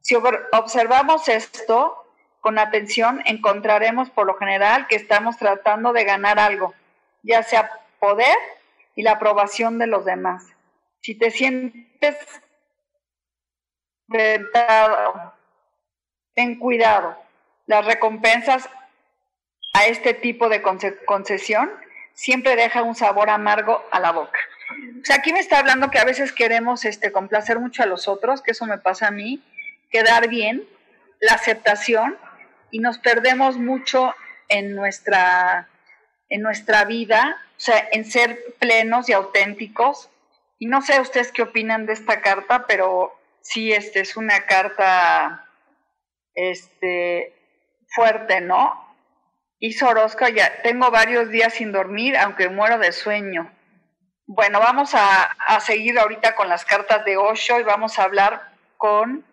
Si 0.00 0.14
observamos 0.14 1.28
esto 1.28 2.06
con 2.40 2.58
atención, 2.58 3.22
encontraremos 3.24 4.10
por 4.10 4.26
lo 4.26 4.34
general 4.34 4.86
que 4.86 4.96
estamos 4.96 5.36
tratando 5.36 5.92
de 5.92 6.04
ganar 6.04 6.38
algo, 6.38 6.74
ya 7.22 7.42
sea 7.42 7.70
poder 7.98 8.36
y 8.94 9.02
la 9.02 9.12
aprobación 9.12 9.78
de 9.78 9.86
los 9.86 10.04
demás. 10.04 10.44
Si 11.00 11.16
te 11.16 11.30
sientes 11.30 12.16
tentado, 14.08 15.34
ten 16.34 16.58
cuidado. 16.58 17.16
Las 17.66 17.84
recompensas 17.84 18.68
a 19.74 19.86
este 19.86 20.14
tipo 20.14 20.48
de 20.48 20.62
concesión 21.06 21.70
siempre 22.14 22.56
deja 22.56 22.82
un 22.82 22.94
sabor 22.94 23.30
amargo 23.30 23.82
a 23.90 24.00
la 24.00 24.12
boca. 24.12 24.38
O 25.00 25.04
sea, 25.04 25.16
aquí 25.16 25.32
me 25.32 25.40
está 25.40 25.58
hablando 25.58 25.90
que 25.90 25.98
a 25.98 26.04
veces 26.04 26.32
queremos 26.32 26.84
este, 26.84 27.12
complacer 27.12 27.58
mucho 27.58 27.82
a 27.82 27.86
los 27.86 28.08
otros, 28.08 28.42
que 28.42 28.52
eso 28.52 28.66
me 28.66 28.78
pasa 28.78 29.08
a 29.08 29.10
mí, 29.10 29.42
quedar 29.90 30.28
bien, 30.28 30.64
la 31.20 31.34
aceptación, 31.34 32.18
y 32.70 32.80
nos 32.80 32.98
perdemos 32.98 33.58
mucho 33.58 34.14
en 34.48 34.74
nuestra, 34.74 35.68
en 36.28 36.42
nuestra 36.42 36.84
vida, 36.84 37.38
o 37.56 37.60
sea, 37.60 37.88
en 37.92 38.04
ser 38.04 38.38
plenos 38.58 39.08
y 39.08 39.12
auténticos. 39.12 40.10
Y 40.58 40.66
no 40.66 40.82
sé 40.82 41.00
ustedes 41.00 41.32
qué 41.32 41.42
opinan 41.42 41.86
de 41.86 41.92
esta 41.92 42.20
carta, 42.20 42.66
pero 42.66 43.16
sí, 43.40 43.72
este 43.72 44.00
es 44.00 44.16
una 44.16 44.46
carta 44.46 45.46
este, 46.34 47.34
fuerte, 47.88 48.40
¿no? 48.40 48.82
Y 49.58 49.74
Sorosca, 49.74 50.28
ya 50.28 50.62
tengo 50.62 50.90
varios 50.90 51.28
días 51.30 51.54
sin 51.54 51.70
dormir, 51.70 52.16
aunque 52.16 52.48
muero 52.48 52.78
de 52.78 52.90
sueño. 52.92 53.52
Bueno, 54.34 54.60
vamos 54.60 54.94
a, 54.94 55.24
a, 55.24 55.60
seguir 55.60 55.98
ahorita 55.98 56.34
con 56.34 56.48
las 56.48 56.64
cartas 56.64 57.04
de 57.04 57.18
Osho 57.18 57.60
y 57.60 57.64
vamos 57.64 57.98
a 57.98 58.04
hablar 58.04 58.50
con 58.78 59.24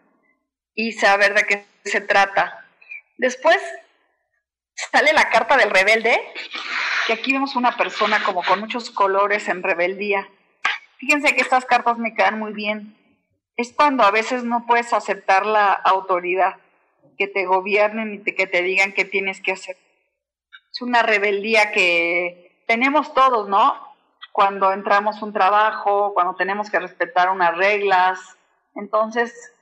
Isa 0.75 1.13
a 1.13 1.17
ver 1.17 1.33
de 1.33 1.45
qué 1.45 1.65
se 1.85 2.01
trata. 2.01 2.65
Después 3.17 3.57
sale 4.75 5.13
la 5.13 5.29
carta 5.29 5.55
del 5.55 5.69
rebelde, 5.69 6.19
que 7.07 7.13
aquí 7.13 7.31
vemos 7.31 7.55
una 7.55 7.77
persona 7.77 8.21
como 8.23 8.43
con 8.43 8.59
muchos 8.59 8.91
colores 8.91 9.47
en 9.47 9.63
rebeldía. 9.63 10.27
Fíjense 10.97 11.33
que 11.33 11.41
estas 11.41 11.63
cartas 11.63 11.97
me 11.97 12.13
quedan 12.13 12.37
muy 12.37 12.51
bien. 12.51 12.97
Es 13.55 13.71
cuando 13.71 14.03
a 14.03 14.11
veces 14.11 14.43
no 14.43 14.65
puedes 14.67 14.91
aceptar 14.91 15.45
la 15.45 15.71
autoridad, 15.71 16.57
que 17.17 17.27
te 17.27 17.45
gobiernen 17.45 18.21
y 18.25 18.35
que 18.35 18.47
te 18.47 18.61
digan 18.61 18.91
qué 18.91 19.05
tienes 19.05 19.41
que 19.41 19.53
hacer 19.53 19.77
es 20.71 20.81
una 20.81 21.03
rebeldía 21.03 21.71
que 21.71 22.63
tenemos 22.67 23.13
todos, 23.13 23.49
¿no? 23.49 23.88
Cuando 24.31 24.71
entramos 24.71 25.21
un 25.21 25.33
trabajo, 25.33 26.13
cuando 26.13 26.35
tenemos 26.35 26.69
que 26.69 26.79
respetar 26.79 27.29
unas 27.29 27.57
reglas. 27.57 28.37
Entonces, 28.75 29.53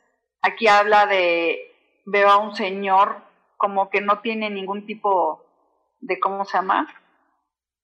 aquí 0.41 0.67
habla 0.67 1.05
de, 1.05 1.73
veo 2.05 2.29
a 2.29 2.37
un 2.37 2.55
señor 2.55 3.21
como 3.57 3.89
que 3.89 4.01
no 4.01 4.19
tiene 4.19 4.49
ningún 4.49 4.85
tipo 4.85 5.43
de, 5.99 6.19
¿cómo 6.19 6.45
se 6.45 6.57
llama? 6.57 6.87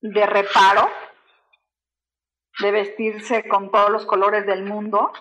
De 0.02 0.26
reparo, 0.26 0.90
de 2.60 2.72
vestirse 2.72 3.48
con 3.48 3.72
todos 3.72 3.90
los 3.90 4.06
colores 4.06 4.46
del 4.46 4.64
mundo. 4.64 5.12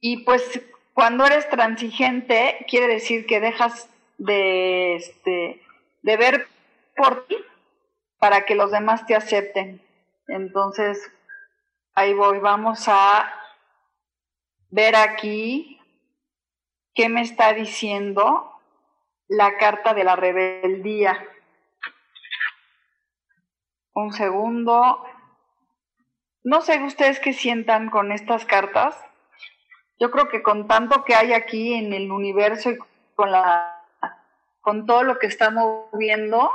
Y 0.00 0.24
pues 0.24 0.60
cuando 0.92 1.24
eres 1.24 1.48
transigente, 1.48 2.64
quiere 2.68 2.88
decir 2.88 3.26
que 3.26 3.40
dejas 3.40 3.88
de, 4.18 4.96
este, 4.96 5.62
de 6.02 6.16
ver 6.16 6.48
por 6.96 7.26
ti 7.26 7.36
para 8.18 8.44
que 8.44 8.54
los 8.54 8.70
demás 8.70 9.06
te 9.06 9.14
acepten. 9.14 9.82
Entonces, 10.26 11.10
ahí 11.94 12.14
voy, 12.14 12.38
vamos 12.38 12.84
a 12.88 13.32
ver 14.70 14.96
aquí 14.96 15.80
qué 16.94 17.08
me 17.08 17.22
está 17.22 17.52
diciendo 17.52 18.52
la 19.28 19.56
carta 19.56 19.94
de 19.94 20.04
la 20.04 20.16
rebeldía. 20.16 21.26
Un 23.94 24.12
segundo. 24.12 25.04
No 26.44 26.60
sé 26.60 26.82
ustedes 26.82 27.20
qué 27.20 27.32
sientan 27.32 27.90
con 27.90 28.12
estas 28.12 28.44
cartas. 28.44 28.96
Yo 29.98 30.10
creo 30.10 30.28
que 30.28 30.42
con 30.42 30.68
tanto 30.68 31.04
que 31.04 31.14
hay 31.14 31.32
aquí 31.32 31.74
en 31.74 31.92
el 31.92 32.10
universo 32.10 32.70
y 32.70 32.78
con 33.14 33.32
la 33.32 33.74
con 34.60 34.84
todo 34.84 35.02
lo 35.02 35.18
que 35.18 35.26
estamos 35.26 35.86
viendo, 35.94 36.50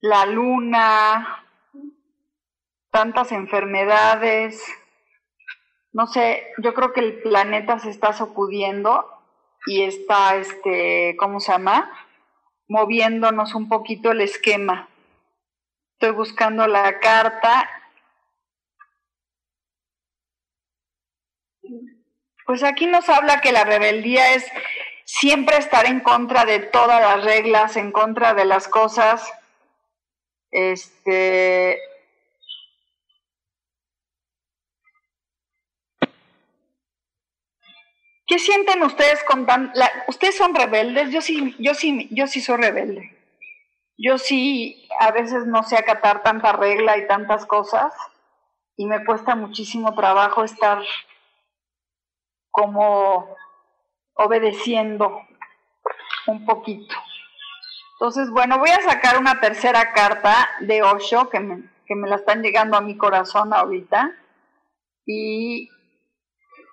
la 0.00 0.26
luna, 0.26 1.44
tantas 2.90 3.32
enfermedades, 3.32 4.64
no 5.96 6.06
sé, 6.06 6.52
yo 6.58 6.74
creo 6.74 6.92
que 6.92 7.00
el 7.00 7.22
planeta 7.22 7.78
se 7.78 7.88
está 7.88 8.12
sacudiendo 8.12 9.10
y 9.66 9.80
está, 9.82 10.36
este, 10.36 11.16
¿cómo 11.18 11.40
se 11.40 11.52
llama? 11.52 11.90
Moviéndonos 12.68 13.54
un 13.54 13.68
poquito 13.70 14.10
el 14.10 14.20
esquema. 14.20 14.90
Estoy 15.94 16.10
buscando 16.10 16.66
la 16.66 17.00
carta. 17.00 17.66
Pues 22.44 22.62
aquí 22.62 22.86
nos 22.86 23.08
habla 23.08 23.40
que 23.40 23.52
la 23.52 23.64
rebeldía 23.64 24.34
es 24.34 24.46
siempre 25.06 25.56
estar 25.56 25.86
en 25.86 26.00
contra 26.00 26.44
de 26.44 26.58
todas 26.58 27.00
las 27.00 27.24
reglas, 27.24 27.78
en 27.78 27.90
contra 27.90 28.34
de 28.34 28.44
las 28.44 28.68
cosas. 28.68 29.32
Este. 30.56 31.78
¿Qué 38.26 38.38
sienten 38.38 38.82
ustedes 38.82 39.22
con 39.24 39.44
tan, 39.44 39.70
ustedes 40.08 40.34
son 40.34 40.54
rebeldes? 40.54 41.10
Yo 41.10 41.20
sí, 41.20 41.54
yo 41.58 41.74
sí, 41.74 42.08
yo 42.10 42.26
sí 42.26 42.40
soy 42.40 42.56
rebelde. 42.56 43.14
Yo 43.98 44.16
sí 44.16 44.88
a 44.98 45.10
veces 45.12 45.46
no 45.46 45.62
sé 45.62 45.76
acatar 45.76 46.22
tanta 46.22 46.52
regla 46.52 46.96
y 46.96 47.06
tantas 47.06 47.44
cosas 47.44 47.92
y 48.78 48.86
me 48.86 49.04
cuesta 49.04 49.34
muchísimo 49.36 49.94
trabajo 49.94 50.42
estar 50.42 50.82
como 52.50 53.36
obedeciendo 54.14 55.20
un 56.26 56.46
poquito. 56.46 56.94
Entonces, 57.98 58.30
bueno, 58.30 58.58
voy 58.58 58.70
a 58.70 58.82
sacar 58.82 59.18
una 59.18 59.40
tercera 59.40 59.92
carta 59.92 60.48
de 60.60 60.82
Osho 60.82 61.30
que 61.30 61.40
me, 61.40 61.62
que 61.86 61.94
me 61.94 62.08
la 62.08 62.16
están 62.16 62.42
llegando 62.42 62.76
a 62.76 62.82
mi 62.82 62.96
corazón 62.96 63.54
ahorita. 63.54 64.12
Y 65.06 65.70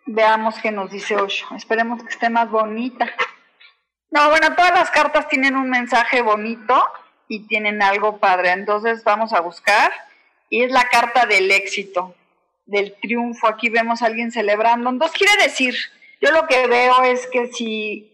veamos 0.05 0.55
qué 0.59 0.71
nos 0.71 0.91
dice 0.91 1.15
Osho. 1.15 1.55
Esperemos 1.55 2.03
que 2.03 2.09
esté 2.09 2.29
más 2.29 2.49
bonita. 2.49 3.09
No, 4.11 4.29
bueno, 4.29 4.53
todas 4.55 4.73
las 4.73 4.91
cartas 4.91 5.27
tienen 5.29 5.55
un 5.55 5.69
mensaje 5.69 6.21
bonito 6.21 6.83
y 7.27 7.47
tienen 7.47 7.81
algo 7.81 8.17
padre. 8.17 8.51
Entonces 8.51 9.03
vamos 9.03 9.33
a 9.33 9.39
buscar. 9.39 9.91
Y 10.49 10.63
es 10.63 10.71
la 10.71 10.83
carta 10.83 11.25
del 11.25 11.49
éxito, 11.49 12.15
del 12.65 12.95
triunfo. 13.01 13.47
Aquí 13.47 13.69
vemos 13.69 14.01
a 14.01 14.07
alguien 14.07 14.31
celebrando. 14.31 14.89
Entonces 14.89 15.17
quiere 15.17 15.41
decir 15.41 15.75
yo 16.23 16.31
lo 16.31 16.47
que 16.47 16.67
veo 16.67 17.03
es 17.03 17.27
que 17.27 17.47
si 17.47 18.12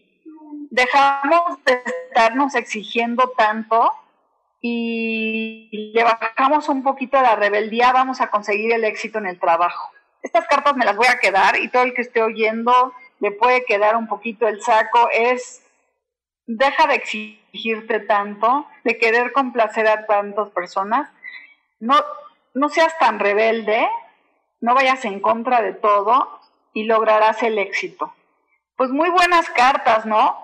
dejamos 0.70 1.62
de 1.64 1.82
estarnos 2.08 2.54
exigiendo 2.54 3.30
tanto 3.36 3.92
y 4.60 5.92
le 5.94 6.04
bajamos 6.04 6.68
un 6.68 6.82
poquito 6.82 7.20
la 7.20 7.36
rebeldía, 7.36 7.92
vamos 7.92 8.20
a 8.20 8.30
conseguir 8.30 8.72
el 8.72 8.84
éxito 8.84 9.18
en 9.18 9.26
el 9.26 9.38
trabajo. 9.38 9.90
Estas 10.22 10.46
cartas 10.46 10.76
me 10.76 10.84
las 10.84 10.96
voy 10.96 11.06
a 11.06 11.18
quedar 11.18 11.58
y 11.58 11.68
todo 11.68 11.82
el 11.82 11.94
que 11.94 12.02
esté 12.02 12.22
oyendo 12.22 12.92
le 13.20 13.32
puede 13.32 13.64
quedar 13.64 13.96
un 13.96 14.06
poquito 14.06 14.46
el 14.48 14.62
saco. 14.62 15.08
Es, 15.12 15.62
deja 16.46 16.86
de 16.86 16.94
exigirte 16.94 18.00
tanto, 18.00 18.66
de 18.84 18.98
querer 18.98 19.32
complacer 19.32 19.88
a 19.88 20.06
tantas 20.06 20.50
personas. 20.50 21.10
No, 21.78 21.96
no 22.54 22.68
seas 22.68 22.96
tan 22.98 23.18
rebelde, 23.18 23.88
no 24.60 24.74
vayas 24.74 25.04
en 25.06 25.20
contra 25.20 25.62
de 25.62 25.72
todo 25.72 26.38
y 26.74 26.84
lograrás 26.84 27.42
el 27.42 27.58
éxito. 27.58 28.14
Pues 28.76 28.90
muy 28.90 29.08
buenas 29.10 29.48
cartas, 29.50 30.04
¿no? 30.04 30.40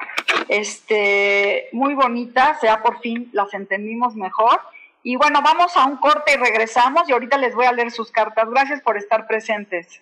Este, 0.49 1.69
muy 1.73 1.95
bonitas, 1.95 2.59
ya 2.62 2.83
por 2.83 3.00
fin 3.00 3.28
las 3.33 3.52
entendimos 3.55 4.14
mejor. 4.14 4.61
Y 5.02 5.16
bueno, 5.16 5.40
vamos 5.43 5.76
a 5.76 5.85
un 5.87 5.97
corte 5.97 6.35
y 6.35 6.37
regresamos 6.37 7.09
y 7.09 7.12
ahorita 7.12 7.38
les 7.38 7.55
voy 7.55 7.66
a 7.66 7.73
leer 7.73 7.90
sus 7.90 8.11
cartas. 8.11 8.49
Gracias 8.50 8.81
por 8.81 8.97
estar 8.97 9.26
presentes. 9.26 10.00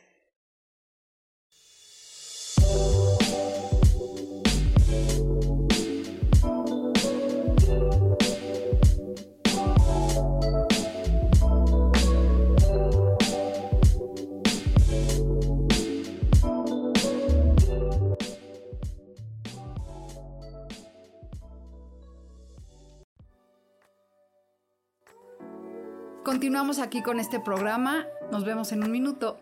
Continuamos 26.35 26.81
aquí 26.81 27.00
con 27.00 27.21
este 27.21 27.38
programa. 27.38 28.09
Nos 28.33 28.45
vemos 28.45 28.73
en 28.73 28.83
un 28.83 28.91
minuto. 28.91 29.38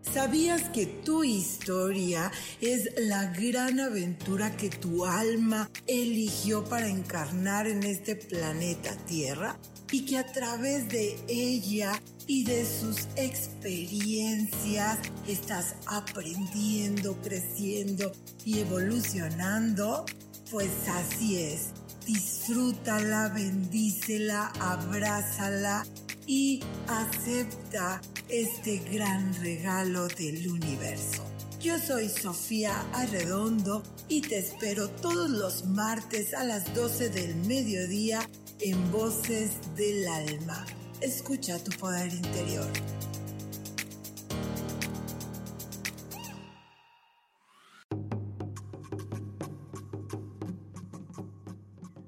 ¿Sabías 0.00 0.70
que 0.70 0.86
tu 0.86 1.24
historia 1.24 2.32
es 2.62 2.88
la 2.96 3.26
gran 3.34 3.80
aventura 3.80 4.56
que 4.56 4.70
tu 4.70 5.04
alma 5.04 5.68
eligió 5.86 6.64
para 6.64 6.88
encarnar 6.88 7.66
en 7.66 7.82
este 7.82 8.16
planeta 8.16 8.96
Tierra? 9.04 9.58
Y 9.92 10.04
que 10.04 10.18
a 10.18 10.26
través 10.32 10.88
de 10.88 11.18
ella 11.28 12.00
y 12.26 12.44
de 12.44 12.64
sus 12.64 13.08
experiencias 13.16 14.98
estás 15.26 15.74
aprendiendo, 15.86 17.16
creciendo 17.22 18.12
y 18.44 18.60
evolucionando, 18.60 20.04
pues 20.50 20.70
así 20.88 21.38
es. 21.38 21.70
Disfrútala, 22.06 23.28
bendícela, 23.28 24.52
abrázala 24.60 25.84
y 26.26 26.60
acepta 26.86 28.00
este 28.28 28.78
gran 28.78 29.34
regalo 29.42 30.06
del 30.06 30.48
universo. 30.48 31.24
Yo 31.60 31.78
soy 31.78 32.08
Sofía 32.08 32.86
Arredondo 32.94 33.82
y 34.08 34.22
te 34.22 34.38
espero 34.38 34.88
todos 34.88 35.28
los 35.28 35.66
martes 35.66 36.32
a 36.32 36.44
las 36.44 36.72
12 36.74 37.10
del 37.10 37.34
mediodía 37.46 38.20
en 38.62 38.92
Voces 38.92 39.58
del 39.76 40.06
Alma. 40.06 40.66
Escucha 41.00 41.62
tu 41.62 41.70
poder 41.78 42.12
interior. 42.12 42.66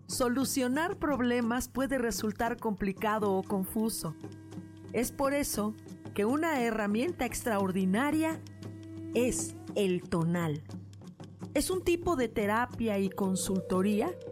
Solucionar 0.07 0.99
problemas 0.99 1.69
puede 1.69 1.99
resultar 1.99 2.59
complicado 2.59 3.33
o 3.33 3.43
confuso. 3.43 4.15
Es 4.93 5.11
por 5.11 5.33
eso 5.33 5.75
que 6.15 6.27
una 6.27 6.61
herramienta 6.61 7.25
extraordinaria 7.25 8.41
es 9.15 9.55
el 9.75 10.03
tonal. 10.03 10.63
Es 11.55 11.71
un 11.71 11.83
tipo 11.83 12.15
de 12.15 12.29
terapia 12.29 12.99
y 12.99 13.09
consultoría 13.09 14.15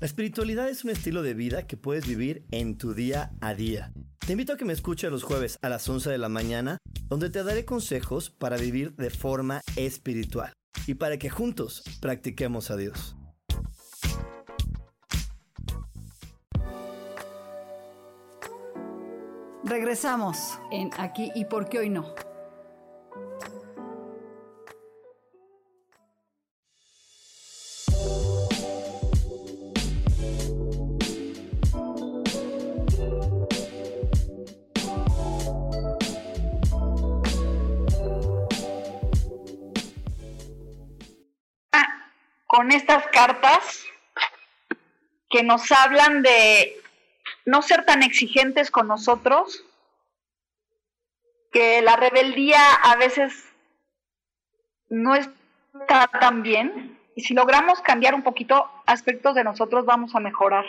La 0.00 0.06
espiritualidad 0.06 0.68
es 0.68 0.84
un 0.84 0.90
estilo 0.90 1.22
de 1.22 1.34
vida 1.34 1.66
que 1.66 1.76
puedes 1.76 2.06
vivir 2.06 2.44
en 2.52 2.78
tu 2.78 2.94
día 2.94 3.32
a 3.40 3.54
día. 3.54 3.92
Te 4.24 4.30
invito 4.30 4.52
a 4.52 4.56
que 4.56 4.64
me 4.64 4.72
escuches 4.72 5.10
los 5.10 5.24
jueves 5.24 5.58
a 5.60 5.68
las 5.68 5.88
11 5.88 6.08
de 6.10 6.18
la 6.18 6.28
mañana, 6.28 6.78
donde 7.08 7.30
te 7.30 7.42
daré 7.42 7.64
consejos 7.64 8.30
para 8.30 8.56
vivir 8.56 8.94
de 8.94 9.10
forma 9.10 9.60
espiritual 9.74 10.52
y 10.86 10.94
para 10.94 11.18
que 11.18 11.30
juntos 11.30 11.82
practiquemos 12.00 12.70
a 12.70 12.76
Dios. 12.76 13.16
Regresamos 19.64 20.60
en 20.70 20.90
Aquí 20.96 21.32
y 21.34 21.46
por 21.46 21.68
qué 21.68 21.80
hoy 21.80 21.90
no. 21.90 22.14
Con 42.68 42.76
estas 42.76 43.06
cartas 43.06 43.86
que 45.30 45.42
nos 45.42 45.72
hablan 45.72 46.20
de 46.20 46.78
no 47.46 47.62
ser 47.62 47.86
tan 47.86 48.02
exigentes 48.02 48.70
con 48.70 48.86
nosotros, 48.86 49.64
que 51.50 51.80
la 51.80 51.96
rebeldía 51.96 52.60
a 52.74 52.94
veces 52.96 53.32
no 54.90 55.14
está 55.14 56.08
tan 56.20 56.42
bien, 56.42 56.98
y 57.16 57.22
si 57.22 57.32
logramos 57.32 57.80
cambiar 57.80 58.14
un 58.14 58.22
poquito 58.22 58.70
aspectos 58.84 59.34
de 59.34 59.44
nosotros 59.44 59.86
vamos 59.86 60.14
a 60.14 60.20
mejorar. 60.20 60.66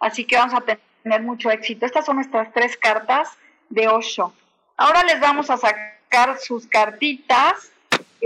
Así 0.00 0.24
que 0.24 0.36
vamos 0.36 0.54
a 0.54 0.62
tener 0.62 1.22
mucho 1.22 1.48
éxito. 1.52 1.86
Estas 1.86 2.06
son 2.06 2.16
nuestras 2.16 2.52
tres 2.52 2.76
cartas 2.76 3.28
de 3.68 3.86
Osho. 3.86 4.34
Ahora 4.76 5.04
les 5.04 5.20
vamos 5.20 5.48
a 5.48 5.58
sacar 5.58 6.40
sus 6.40 6.66
cartitas 6.66 7.70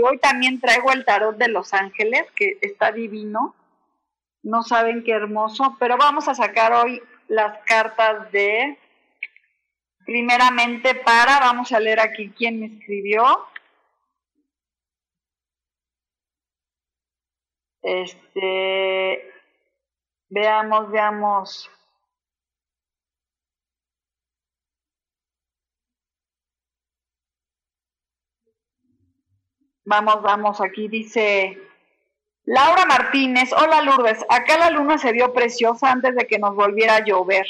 hoy 0.01 0.17
también 0.19 0.59
traigo 0.59 0.91
el 0.91 1.05
tarot 1.05 1.37
de 1.37 1.47
los 1.47 1.73
ángeles, 1.73 2.25
que 2.35 2.57
está 2.61 2.91
divino. 2.91 3.55
No 4.43 4.63
saben 4.63 5.03
qué 5.03 5.11
hermoso, 5.11 5.75
pero 5.79 5.97
vamos 5.97 6.27
a 6.27 6.35
sacar 6.35 6.73
hoy 6.73 7.01
las 7.27 7.59
cartas 7.65 8.31
de, 8.31 8.77
primeramente 10.05 10.95
para, 10.95 11.39
vamos 11.39 11.71
a 11.71 11.79
leer 11.79 11.99
aquí 11.99 12.31
quién 12.35 12.59
me 12.59 12.67
escribió. 12.67 13.45
Este, 17.81 19.31
veamos, 20.29 20.91
veamos. 20.91 21.69
Vamos, 29.89 30.21
vamos, 30.21 30.61
aquí 30.61 30.87
dice 30.87 31.59
Laura 32.45 32.85
Martínez, 32.85 33.51
hola 33.53 33.81
Lourdes, 33.81 34.23
acá 34.29 34.59
la 34.59 34.69
luna 34.69 34.99
se 34.99 35.11
vio 35.11 35.33
preciosa 35.33 35.91
antes 35.91 36.15
de 36.15 36.27
que 36.27 36.37
nos 36.37 36.53
volviera 36.53 36.97
a 36.97 37.03
llover. 37.03 37.47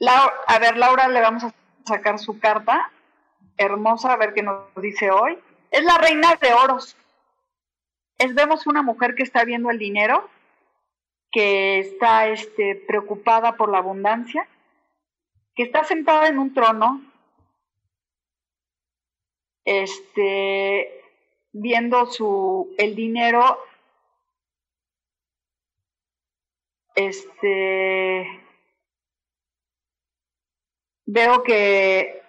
a 0.00 0.58
ver, 0.58 0.78
Laura, 0.78 1.08
le 1.08 1.20
vamos 1.20 1.44
a 1.44 1.52
sacar 1.84 2.18
su 2.18 2.40
carta, 2.40 2.90
hermosa, 3.58 4.14
a 4.14 4.16
ver 4.16 4.32
qué 4.32 4.42
nos 4.42 4.62
dice 4.76 5.10
hoy. 5.10 5.38
Es 5.70 5.84
la 5.84 5.98
reina 5.98 6.36
de 6.40 6.54
oros. 6.54 6.96
Es, 8.16 8.34
vemos 8.34 8.66
una 8.66 8.80
mujer 8.80 9.14
que 9.14 9.24
está 9.24 9.44
viendo 9.44 9.70
el 9.70 9.78
dinero, 9.78 10.26
que 11.30 11.80
está 11.80 12.28
este, 12.28 12.76
preocupada 12.88 13.58
por 13.58 13.70
la 13.70 13.76
abundancia, 13.76 14.48
que 15.54 15.64
está 15.64 15.84
sentada 15.84 16.28
en 16.28 16.38
un 16.38 16.54
trono, 16.54 17.02
este, 19.68 21.04
viendo 21.52 22.06
su 22.06 22.74
el 22.78 22.96
dinero 22.96 23.58
este 26.94 28.40
veo 31.04 31.42
que 31.42 32.22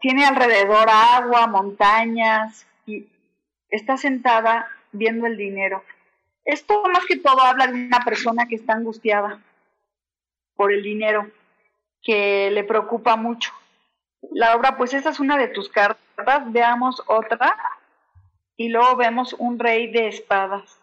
tiene 0.00 0.26
alrededor 0.26 0.88
agua, 0.88 1.48
montañas 1.48 2.64
y 2.86 3.08
está 3.70 3.96
sentada 3.96 4.68
viendo 4.92 5.26
el 5.26 5.36
dinero. 5.36 5.82
Esto 6.44 6.84
más 6.84 7.04
que 7.06 7.16
todo 7.16 7.40
habla 7.40 7.66
de 7.66 7.86
una 7.86 8.04
persona 8.04 8.46
que 8.46 8.54
está 8.54 8.74
angustiada 8.74 9.42
por 10.54 10.72
el 10.72 10.84
dinero, 10.84 11.28
que 12.00 12.48
le 12.52 12.62
preocupa 12.62 13.16
mucho. 13.16 13.50
Laura, 14.32 14.76
pues 14.76 14.94
esa 14.94 15.10
es 15.10 15.20
una 15.20 15.36
de 15.36 15.48
tus 15.48 15.68
cartas. 15.68 16.52
Veamos 16.52 17.02
otra. 17.06 17.56
Y 18.56 18.68
luego 18.68 18.96
vemos 18.96 19.34
un 19.34 19.58
rey 19.58 19.90
de 19.90 20.08
espadas. 20.08 20.80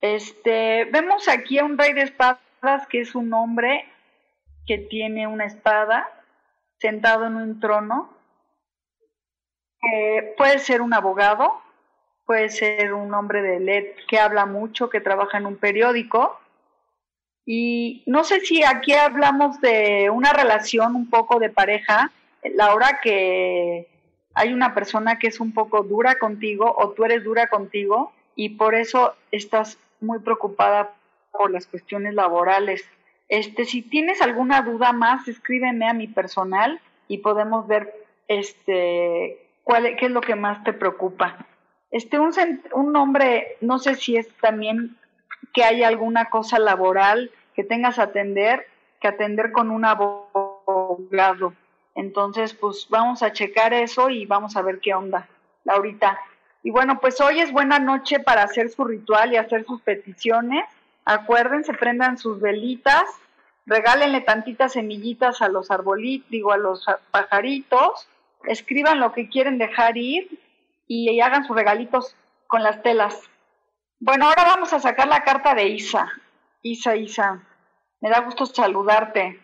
Este, 0.00 0.86
vemos 0.86 1.28
aquí 1.28 1.58
a 1.58 1.64
un 1.64 1.76
rey 1.76 1.92
de 1.92 2.02
espadas 2.02 2.86
que 2.88 3.00
es 3.00 3.14
un 3.14 3.32
hombre 3.34 3.86
que 4.66 4.78
tiene 4.78 5.26
una 5.26 5.44
espada 5.44 6.08
sentado 6.78 7.26
en 7.26 7.36
un 7.36 7.60
trono. 7.60 8.10
puede 10.36 10.58
ser 10.58 10.80
un 10.80 10.94
abogado, 10.94 11.60
puede 12.24 12.48
ser 12.48 12.94
un 12.94 13.12
hombre 13.14 13.42
de 13.42 13.60
LED 13.60 13.96
que 14.08 14.18
habla 14.18 14.46
mucho, 14.46 14.88
que 14.88 15.00
trabaja 15.00 15.38
en 15.38 15.46
un 15.46 15.56
periódico, 15.56 16.40
y 17.52 18.04
no 18.06 18.22
sé 18.22 18.42
si 18.42 18.62
aquí 18.62 18.92
hablamos 18.92 19.60
de 19.60 20.08
una 20.08 20.32
relación 20.32 20.94
un 20.94 21.10
poco 21.10 21.40
de 21.40 21.50
pareja, 21.50 22.12
Laura, 22.44 23.00
que 23.02 23.88
hay 24.34 24.52
una 24.52 24.72
persona 24.72 25.18
que 25.18 25.26
es 25.26 25.40
un 25.40 25.52
poco 25.52 25.82
dura 25.82 26.14
contigo 26.14 26.72
o 26.78 26.90
tú 26.90 27.04
eres 27.04 27.24
dura 27.24 27.48
contigo 27.48 28.12
y 28.36 28.50
por 28.50 28.76
eso 28.76 29.16
estás 29.32 29.78
muy 30.00 30.20
preocupada 30.20 30.92
por 31.32 31.50
las 31.50 31.66
cuestiones 31.66 32.14
laborales. 32.14 32.88
Este, 33.28 33.64
si 33.64 33.82
tienes 33.82 34.22
alguna 34.22 34.62
duda 34.62 34.92
más, 34.92 35.26
escríbeme 35.26 35.88
a 35.88 35.92
mi 35.92 36.06
personal 36.06 36.80
y 37.08 37.18
podemos 37.18 37.66
ver 37.66 37.92
este 38.28 39.44
cuál 39.64 39.96
qué 39.96 40.06
es 40.06 40.12
lo 40.12 40.20
que 40.20 40.36
más 40.36 40.62
te 40.62 40.72
preocupa. 40.72 41.44
Este 41.90 42.20
un 42.20 42.30
un 42.74 42.92
nombre, 42.92 43.56
no 43.60 43.80
sé 43.80 43.96
si 43.96 44.16
es 44.16 44.28
también 44.40 44.96
que 45.52 45.64
hay 45.64 45.82
alguna 45.82 46.26
cosa 46.26 46.60
laboral 46.60 47.32
que 47.54 47.64
tengas 47.64 47.96
que 47.96 48.02
atender, 48.02 48.66
que 49.00 49.08
atender 49.08 49.52
con 49.52 49.70
un 49.70 49.84
abogado. 49.84 51.54
Entonces, 51.94 52.54
pues 52.54 52.86
vamos 52.88 53.22
a 53.22 53.32
checar 53.32 53.74
eso 53.74 54.10
y 54.10 54.26
vamos 54.26 54.56
a 54.56 54.62
ver 54.62 54.80
qué 54.80 54.94
onda, 54.94 55.28
Laurita. 55.64 56.18
Y 56.62 56.70
bueno, 56.70 57.00
pues 57.00 57.20
hoy 57.20 57.40
es 57.40 57.52
buena 57.52 57.78
noche 57.78 58.20
para 58.20 58.42
hacer 58.42 58.70
su 58.70 58.84
ritual 58.84 59.32
y 59.32 59.36
hacer 59.36 59.64
sus 59.64 59.80
peticiones. 59.80 60.64
Acuérdense, 61.04 61.72
prendan 61.72 62.18
sus 62.18 62.40
velitas, 62.40 63.04
regálenle 63.66 64.20
tantitas 64.20 64.74
semillitas 64.74 65.42
a 65.42 65.48
los 65.48 65.70
arbolitos, 65.70 66.30
digo, 66.30 66.52
a 66.52 66.58
los 66.58 66.84
pajaritos, 67.10 68.08
escriban 68.44 69.00
lo 69.00 69.12
que 69.12 69.28
quieren 69.28 69.58
dejar 69.58 69.96
ir 69.96 70.38
y 70.86 71.20
hagan 71.20 71.46
sus 71.46 71.56
regalitos 71.56 72.14
con 72.46 72.62
las 72.62 72.82
telas. 72.82 73.22
Bueno, 74.00 74.26
ahora 74.26 74.44
vamos 74.44 74.72
a 74.72 74.80
sacar 74.80 75.08
la 75.08 75.22
carta 75.24 75.54
de 75.54 75.68
Isa. 75.68 76.10
Isa, 76.62 76.96
Isa, 76.96 77.42
me 78.00 78.10
da 78.10 78.20
gusto 78.20 78.46
saludarte. 78.46 79.40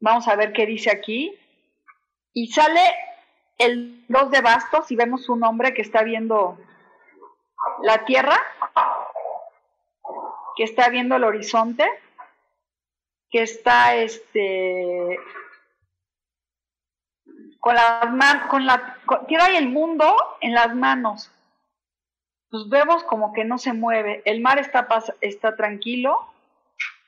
Vamos 0.00 0.26
a 0.28 0.36
ver 0.36 0.52
qué 0.52 0.66
dice 0.66 0.90
aquí. 0.90 1.38
Y 2.32 2.48
sale 2.48 2.82
el 3.58 4.04
dos 4.08 4.30
de 4.30 4.40
bastos 4.40 4.90
y 4.90 4.96
vemos 4.96 5.28
un 5.28 5.44
hombre 5.44 5.74
que 5.74 5.82
está 5.82 6.02
viendo 6.02 6.58
la 7.82 8.04
tierra, 8.04 8.40
que 10.56 10.64
está 10.64 10.88
viendo 10.88 11.16
el 11.16 11.24
horizonte, 11.24 11.86
que 13.30 13.42
está 13.42 13.94
este 13.94 15.18
con 17.60 17.76
manos, 18.16 18.48
con 18.48 18.66
la 18.66 18.96
tiene 19.28 19.58
el 19.58 19.68
mundo 19.68 20.16
en 20.40 20.54
las 20.54 20.74
manos 20.74 21.30
pues 22.52 22.68
vemos 22.68 23.02
como 23.04 23.32
que 23.32 23.44
no 23.44 23.56
se 23.56 23.72
mueve, 23.72 24.20
el 24.26 24.42
mar 24.42 24.58
está, 24.58 24.86
está 25.22 25.56
tranquilo, 25.56 26.20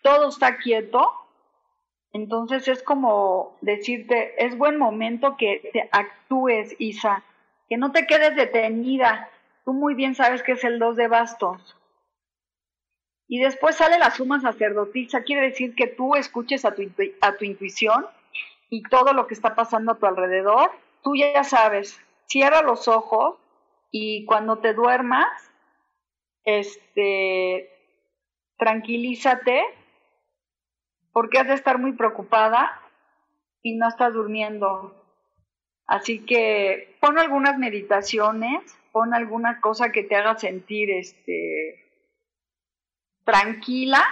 todo 0.00 0.30
está 0.30 0.57
quieto, 0.57 1.12
entonces 2.14 2.66
es 2.66 2.83
como 2.83 3.54
decirte, 3.61 4.42
es 4.42 4.57
buen 4.57 4.78
momento 4.78 5.37
que 5.37 5.68
te 5.70 5.87
actúes, 5.92 6.74
Isa, 6.78 7.22
que 7.68 7.76
no 7.76 7.92
te 7.92 8.07
quedes 8.07 8.35
detenida, 8.37 9.28
tú 9.66 9.74
muy 9.74 9.92
bien 9.94 10.14
sabes 10.14 10.42
que 10.42 10.52
es 10.52 10.64
el 10.64 10.78
dos 10.78 10.96
de 10.96 11.09
bastos. 11.09 11.76
Y 13.28 13.38
después 13.38 13.76
sale 13.76 13.98
la 13.98 14.12
suma 14.12 14.40
sacerdotisa, 14.40 15.24
quiere 15.24 15.48
decir 15.48 15.74
que 15.74 15.88
tú 15.88 16.14
escuches 16.14 16.64
a 16.64 16.74
tu, 16.74 16.90
a 17.20 17.33
tu 17.37 17.44
intuición 17.44 18.07
y 18.70 18.83
todo 18.85 19.12
lo 19.12 19.26
que 19.26 19.35
está 19.35 19.54
pasando 19.54 19.92
a 19.92 19.98
tu 19.98 20.07
alrededor, 20.07 20.70
tú 21.02 21.14
ya 21.16 21.44
sabes, 21.44 22.00
cierra 22.28 22.62
los 22.62 22.88
ojos 22.88 23.37
y 23.96 24.24
cuando 24.24 24.59
te 24.59 24.74
duermas, 24.74 25.28
este, 26.42 27.70
tranquilízate, 28.59 29.62
porque 31.12 31.38
has 31.38 31.46
de 31.46 31.54
estar 31.54 31.78
muy 31.78 31.92
preocupada 31.92 32.83
y 33.62 33.76
no 33.76 33.87
estás 33.87 34.14
durmiendo. 34.14 35.00
Así 35.87 36.26
que 36.26 36.96
pon 37.00 37.20
algunas 37.20 37.57
meditaciones, 37.57 38.76
pon 38.90 39.14
alguna 39.14 39.61
cosa 39.61 39.92
que 39.92 40.02
te 40.02 40.16
haga 40.16 40.37
sentir 40.40 40.90
este, 40.90 42.11
tranquila 43.24 44.02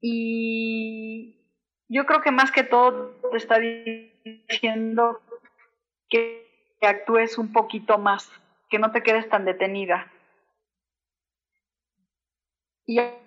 y 0.00 1.44
yo 1.88 2.06
creo 2.06 2.20
que 2.20 2.30
más 2.30 2.52
que 2.52 2.62
todo 2.62 3.16
te 3.32 3.36
está 3.36 3.58
diciendo 3.58 5.22
que 6.08 6.78
actúes 6.82 7.36
un 7.36 7.52
poquito 7.52 7.98
más 7.98 8.30
que 8.68 8.78
no 8.78 8.92
te 8.92 9.02
quedes 9.02 9.28
tan 9.28 9.44
detenida. 9.44 10.10
Y 12.86 12.98
aquí 13.00 13.26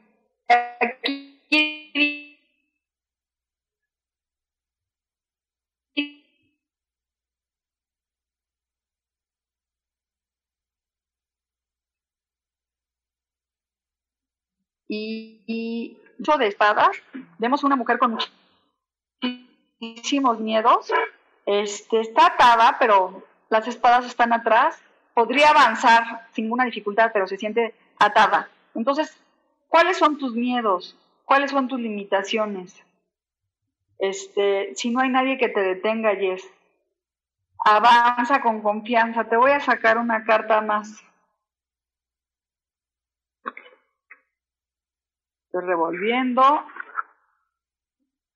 y, 14.90 15.98
de 16.38 16.48
espadas, 16.48 16.98
vemos 17.38 17.64
una 17.64 17.76
mujer 17.76 18.00
con 18.00 18.18
muchísimos 19.80 20.40
miedos, 20.40 20.92
este, 21.46 22.02
está 22.02 22.28
atada, 22.28 22.78
pero 22.80 23.24
las 23.50 23.68
espadas 23.68 24.06
están 24.06 24.34
atrás 24.34 24.82
podría 25.20 25.50
avanzar 25.50 26.30
sin 26.32 26.46
ninguna 26.46 26.64
dificultad, 26.64 27.12
pero 27.12 27.28
se 27.28 27.36
siente 27.36 27.76
atada. 27.98 28.50
Entonces, 28.74 29.22
¿cuáles 29.68 29.98
son 29.98 30.18
tus 30.18 30.34
miedos? 30.34 30.98
¿Cuáles 31.26 31.52
son 31.52 31.68
tus 31.68 31.78
limitaciones? 31.78 32.82
Este, 33.98 34.74
si 34.76 34.92
no 34.92 35.02
hay 35.02 35.10
nadie 35.10 35.38
que 35.38 35.50
te 35.50 35.60
detenga, 35.60 36.16
Jess, 36.16 36.50
avanza 37.66 38.42
con 38.42 38.62
confianza. 38.62 39.26
Te 39.26 39.36
voy 39.36 39.52
a 39.52 39.60
sacar 39.60 39.98
una 39.98 40.24
carta 40.24 40.62
más. 40.62 41.04
Estoy 45.48 45.66
revolviendo. 45.68 46.64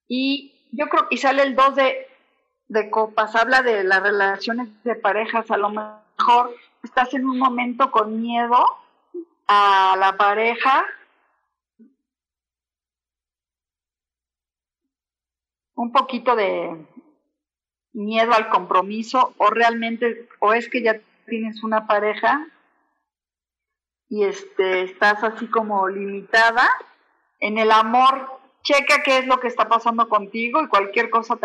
Y 0.09 0.67
yo 0.73 0.89
creo 0.89 1.07
que 1.07 1.15
sale 1.15 1.43
el 1.43 1.55
2 1.55 1.75
de, 1.75 2.07
de 2.67 2.89
copas. 2.89 3.37
Habla 3.37 3.61
de 3.61 3.85
las 3.85 4.03
relaciones 4.03 4.67
de 4.83 4.95
parejas. 4.95 5.49
A 5.49 5.55
estás 6.83 7.13
en 7.13 7.27
un 7.27 7.39
momento 7.39 7.91
con 7.91 8.21
miedo 8.21 8.65
a 9.47 9.95
la 9.97 10.17
pareja, 10.17 10.85
un 15.75 15.91
poquito 15.91 16.35
de 16.35 16.85
miedo 17.93 18.33
al 18.33 18.49
compromiso 18.49 19.33
o 19.37 19.49
realmente 19.49 20.27
o 20.39 20.53
es 20.53 20.69
que 20.69 20.81
ya 20.81 20.99
tienes 21.25 21.63
una 21.63 21.87
pareja 21.87 22.47
y 24.09 24.23
este 24.23 24.83
estás 24.83 25.23
así 25.23 25.47
como 25.47 25.87
limitada 25.87 26.69
en 27.39 27.57
el 27.57 27.71
amor. 27.71 28.39
Checa 28.61 29.03
qué 29.03 29.17
es 29.17 29.27
lo 29.27 29.39
que 29.39 29.47
está 29.47 29.67
pasando 29.67 30.07
contigo 30.07 30.61
y 30.61 30.67
cualquier 30.67 31.09
cosa 31.09 31.35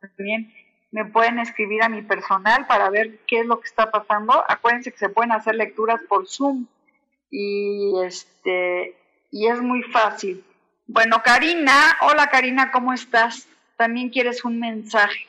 también 0.00 0.52
me 0.90 1.04
pueden 1.04 1.38
escribir 1.38 1.82
a 1.82 1.88
mi 1.88 2.02
personal 2.02 2.66
para 2.66 2.90
ver 2.90 3.18
qué 3.26 3.40
es 3.40 3.46
lo 3.46 3.60
que 3.60 3.66
está 3.66 3.90
pasando. 3.90 4.44
Acuérdense 4.48 4.92
que 4.92 4.98
se 4.98 5.08
pueden 5.08 5.32
hacer 5.32 5.54
lecturas 5.54 6.00
por 6.08 6.26
Zoom 6.26 6.66
y 7.30 7.92
este 8.04 8.96
y 9.30 9.46
es 9.46 9.60
muy 9.60 9.82
fácil. 9.82 10.44
Bueno, 10.86 11.22
Karina, 11.22 11.98
hola 12.00 12.28
Karina, 12.28 12.70
¿cómo 12.70 12.94
estás? 12.94 13.46
También 13.76 14.08
quieres 14.08 14.44
un 14.44 14.58
mensaje. 14.58 15.26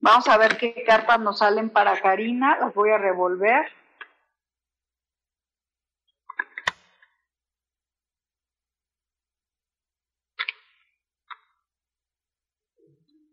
Vamos 0.00 0.28
a 0.28 0.36
ver 0.36 0.56
qué 0.56 0.82
cartas 0.86 1.20
nos 1.20 1.38
salen 1.38 1.70
para 1.70 2.00
Karina. 2.00 2.58
Las 2.58 2.74
voy 2.74 2.90
a 2.90 2.98
revolver. 2.98 3.68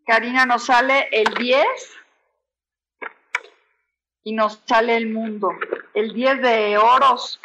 Karina 0.07 0.45
nos 0.45 0.63
sale 0.63 1.09
el 1.11 1.33
10 1.33 1.65
y 4.23 4.31
nos 4.31 4.63
sale 4.65 4.95
el 4.95 5.11
mundo. 5.11 5.51
El 5.93 6.13
10 6.13 6.41
de 6.41 6.77
oros 6.77 7.41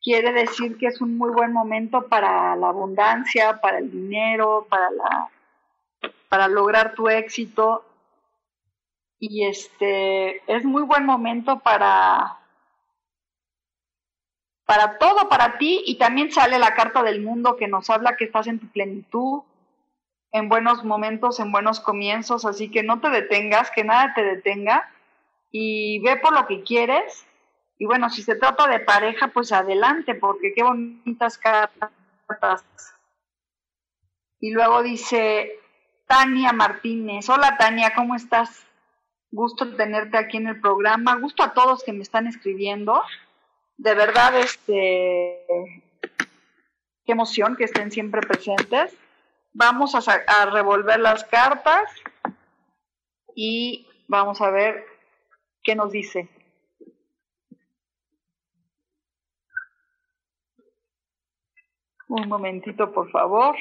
quiere 0.00 0.32
decir 0.32 0.78
que 0.78 0.86
es 0.86 1.00
un 1.00 1.18
muy 1.18 1.32
buen 1.32 1.52
momento 1.52 2.06
para 2.06 2.54
la 2.54 2.68
abundancia, 2.68 3.60
para 3.60 3.78
el 3.78 3.90
dinero, 3.90 4.68
para 4.70 4.88
la 4.92 5.30
para 6.28 6.46
lograr 6.46 6.94
tu 6.94 7.08
éxito. 7.08 7.84
Y 9.18 9.44
este 9.44 10.40
es 10.46 10.64
muy 10.64 10.82
buen 10.82 11.04
momento 11.04 11.58
para 11.58 12.38
para 14.64 14.96
todo 14.98 15.28
para 15.28 15.58
ti. 15.58 15.82
Y 15.86 15.98
también 15.98 16.30
sale 16.30 16.56
la 16.60 16.76
carta 16.76 17.02
del 17.02 17.20
mundo 17.20 17.56
que 17.56 17.66
nos 17.66 17.90
habla 17.90 18.16
que 18.16 18.26
estás 18.26 18.46
en 18.46 18.60
tu 18.60 18.68
plenitud, 18.68 19.42
en 20.32 20.48
buenos 20.48 20.84
momentos, 20.84 21.40
en 21.40 21.52
buenos 21.52 21.80
comienzos, 21.80 22.44
así 22.44 22.70
que 22.70 22.82
no 22.82 23.00
te 23.00 23.10
detengas, 23.10 23.70
que 23.70 23.84
nada 23.84 24.12
te 24.14 24.22
detenga 24.22 24.90
y 25.50 26.00
ve 26.00 26.16
por 26.16 26.32
lo 26.32 26.46
que 26.46 26.62
quieres. 26.62 27.26
Y 27.78 27.86
bueno, 27.86 28.10
si 28.10 28.22
se 28.22 28.34
trata 28.34 28.66
de 28.66 28.80
pareja, 28.80 29.28
pues 29.28 29.52
adelante, 29.52 30.14
porque 30.14 30.52
qué 30.54 30.62
bonitas 30.62 31.38
cartas. 31.38 32.64
Y 34.40 34.50
luego 34.50 34.82
dice 34.82 35.58
Tania 36.06 36.52
Martínez, 36.52 37.28
hola 37.28 37.56
Tania, 37.56 37.94
¿cómo 37.94 38.14
estás? 38.14 38.66
Gusto 39.30 39.76
tenerte 39.76 40.16
aquí 40.16 40.36
en 40.38 40.48
el 40.48 40.60
programa, 40.60 41.16
gusto 41.16 41.42
a 41.42 41.52
todos 41.52 41.84
que 41.84 41.92
me 41.92 42.02
están 42.02 42.26
escribiendo. 42.26 43.02
De 43.76 43.94
verdad, 43.94 44.36
este, 44.38 45.44
qué 47.04 47.12
emoción 47.12 47.56
que 47.56 47.64
estén 47.64 47.90
siempre 47.90 48.20
presentes. 48.22 48.96
Vamos 49.52 49.94
a, 49.94 50.46
revolver 50.46 51.00
las 51.00 51.24
cartas 51.24 51.90
y 53.34 53.88
vamos 54.06 54.40
a 54.40 54.50
ver 54.50 54.84
qué 55.62 55.74
nos 55.74 55.92
dice. 55.92 56.28
Un 62.08 62.28
momentito, 62.28 62.92
por 62.92 63.10
favor. 63.10 63.56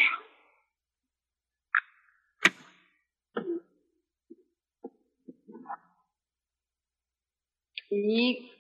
Y 7.90 8.52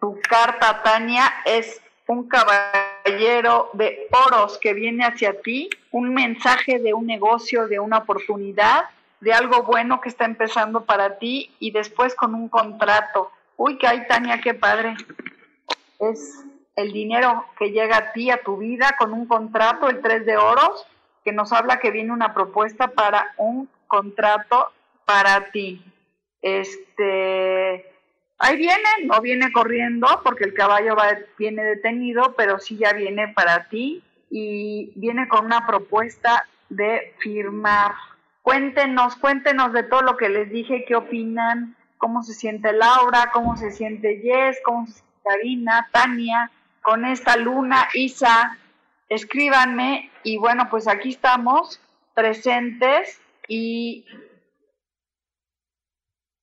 tu 0.00 0.20
carta, 0.28 0.82
Tania, 0.82 1.42
es 1.44 1.80
un 2.06 2.28
caballero 2.28 2.93
de 3.04 4.08
oros 4.10 4.58
que 4.58 4.72
viene 4.72 5.04
hacia 5.04 5.40
ti, 5.40 5.68
un 5.90 6.14
mensaje 6.14 6.78
de 6.78 6.94
un 6.94 7.06
negocio, 7.06 7.68
de 7.68 7.78
una 7.78 7.98
oportunidad, 7.98 8.84
de 9.20 9.32
algo 9.32 9.62
bueno 9.62 10.00
que 10.00 10.08
está 10.08 10.24
empezando 10.24 10.84
para 10.84 11.18
ti 11.18 11.54
y 11.58 11.70
después 11.70 12.14
con 12.14 12.34
un 12.34 12.48
contrato. 12.48 13.30
Uy, 13.56 13.78
que 13.78 13.86
hay, 13.86 14.06
Tania, 14.06 14.40
qué 14.40 14.54
padre. 14.54 14.96
Es 16.00 16.44
el 16.76 16.92
dinero 16.92 17.46
que 17.58 17.70
llega 17.70 17.96
a 17.96 18.12
ti, 18.12 18.30
a 18.30 18.42
tu 18.42 18.56
vida, 18.56 18.96
con 18.98 19.12
un 19.12 19.26
contrato, 19.26 19.88
el 19.88 20.00
3 20.00 20.26
de 20.26 20.36
oros, 20.36 20.86
que 21.24 21.32
nos 21.32 21.52
habla 21.52 21.78
que 21.78 21.90
viene 21.90 22.12
una 22.12 22.34
propuesta 22.34 22.88
para 22.88 23.32
un 23.36 23.68
contrato 23.86 24.70
para 25.04 25.50
ti. 25.50 25.84
Este, 26.42 27.93
ahí 28.38 28.56
viene, 28.56 28.88
no 29.04 29.20
viene 29.20 29.52
corriendo 29.52 30.06
porque 30.22 30.44
el 30.44 30.54
caballo 30.54 30.96
va, 30.96 31.18
viene 31.38 31.62
detenido, 31.64 32.34
pero 32.36 32.58
sí 32.58 32.76
ya 32.76 32.92
viene 32.92 33.28
para 33.28 33.68
ti 33.68 34.02
y 34.30 34.92
viene 34.96 35.28
con 35.28 35.46
una 35.46 35.66
propuesta 35.66 36.46
de 36.68 37.14
firmar. 37.18 37.92
Cuéntenos, 38.42 39.16
cuéntenos 39.16 39.72
de 39.72 39.84
todo 39.84 40.02
lo 40.02 40.16
que 40.16 40.28
les 40.28 40.50
dije, 40.50 40.84
qué 40.86 40.96
opinan, 40.96 41.76
cómo 41.98 42.22
se 42.22 42.34
siente 42.34 42.72
Laura, 42.72 43.30
cómo 43.32 43.56
se 43.56 43.70
siente 43.70 44.20
Jess, 44.22 44.58
cómo 44.64 44.86
se 44.86 45.02
Karina, 45.24 45.88
Tania, 45.90 46.50
con 46.82 47.04
esta 47.04 47.36
luna, 47.36 47.88
Isa, 47.94 48.58
escríbanme 49.08 50.10
y 50.22 50.36
bueno, 50.36 50.68
pues 50.70 50.86
aquí 50.86 51.10
estamos 51.10 51.80
presentes 52.14 53.20
y 53.48 54.04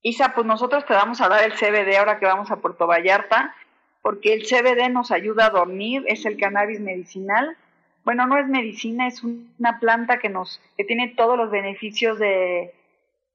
Isa, 0.02 0.34
pues 0.34 0.48
nosotros 0.48 0.86
te 0.86 0.94
vamos 0.94 1.22
a 1.22 1.30
dar 1.30 1.44
el 1.44 1.54
CBD 1.54 1.98
ahora 1.98 2.20
que 2.20 2.26
vamos 2.26 2.52
a 2.52 2.58
Puerto 2.58 2.88
Vallarta, 2.88 3.56
porque 4.02 4.34
el 4.34 4.44
CBD 4.44 4.90
nos 4.90 5.12
ayuda 5.12 5.48
a 5.48 5.50
dormir, 5.52 6.04
es 6.08 6.26
el 6.26 6.38
cannabis 6.38 6.80
medicinal. 6.80 7.56
Bueno, 8.04 8.26
no 8.26 8.38
es 8.38 8.48
medicina, 8.48 9.08
es 9.08 9.24
una 9.24 9.80
planta 9.80 10.18
que 10.18 10.30
nos 10.30 10.60
que 10.76 10.84
tiene 10.84 11.10
todos 11.10 11.38
los 11.38 11.52
beneficios 11.52 12.18
de, 12.18 12.74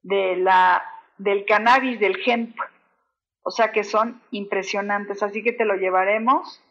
de 0.03 0.35
la 0.35 0.83
del 1.17 1.45
cannabis, 1.45 1.99
del 1.99 2.19
hemp. 2.25 2.57
O 3.43 3.51
sea 3.51 3.71
que 3.71 3.85
son 3.85 4.21
impresionantes, 4.31 5.23
así 5.23 5.41
que 5.41 5.53
te 5.53 5.63
lo 5.63 5.75
llevaremos 5.75 6.61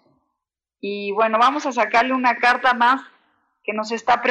y 0.80 1.12
bueno, 1.12 1.38
vamos 1.38 1.66
a 1.66 1.72
sacarle 1.72 2.12
una 2.12 2.36
carta 2.36 2.74
más 2.74 3.02
que 3.64 3.72
nos 3.72 3.92
está 3.92 4.22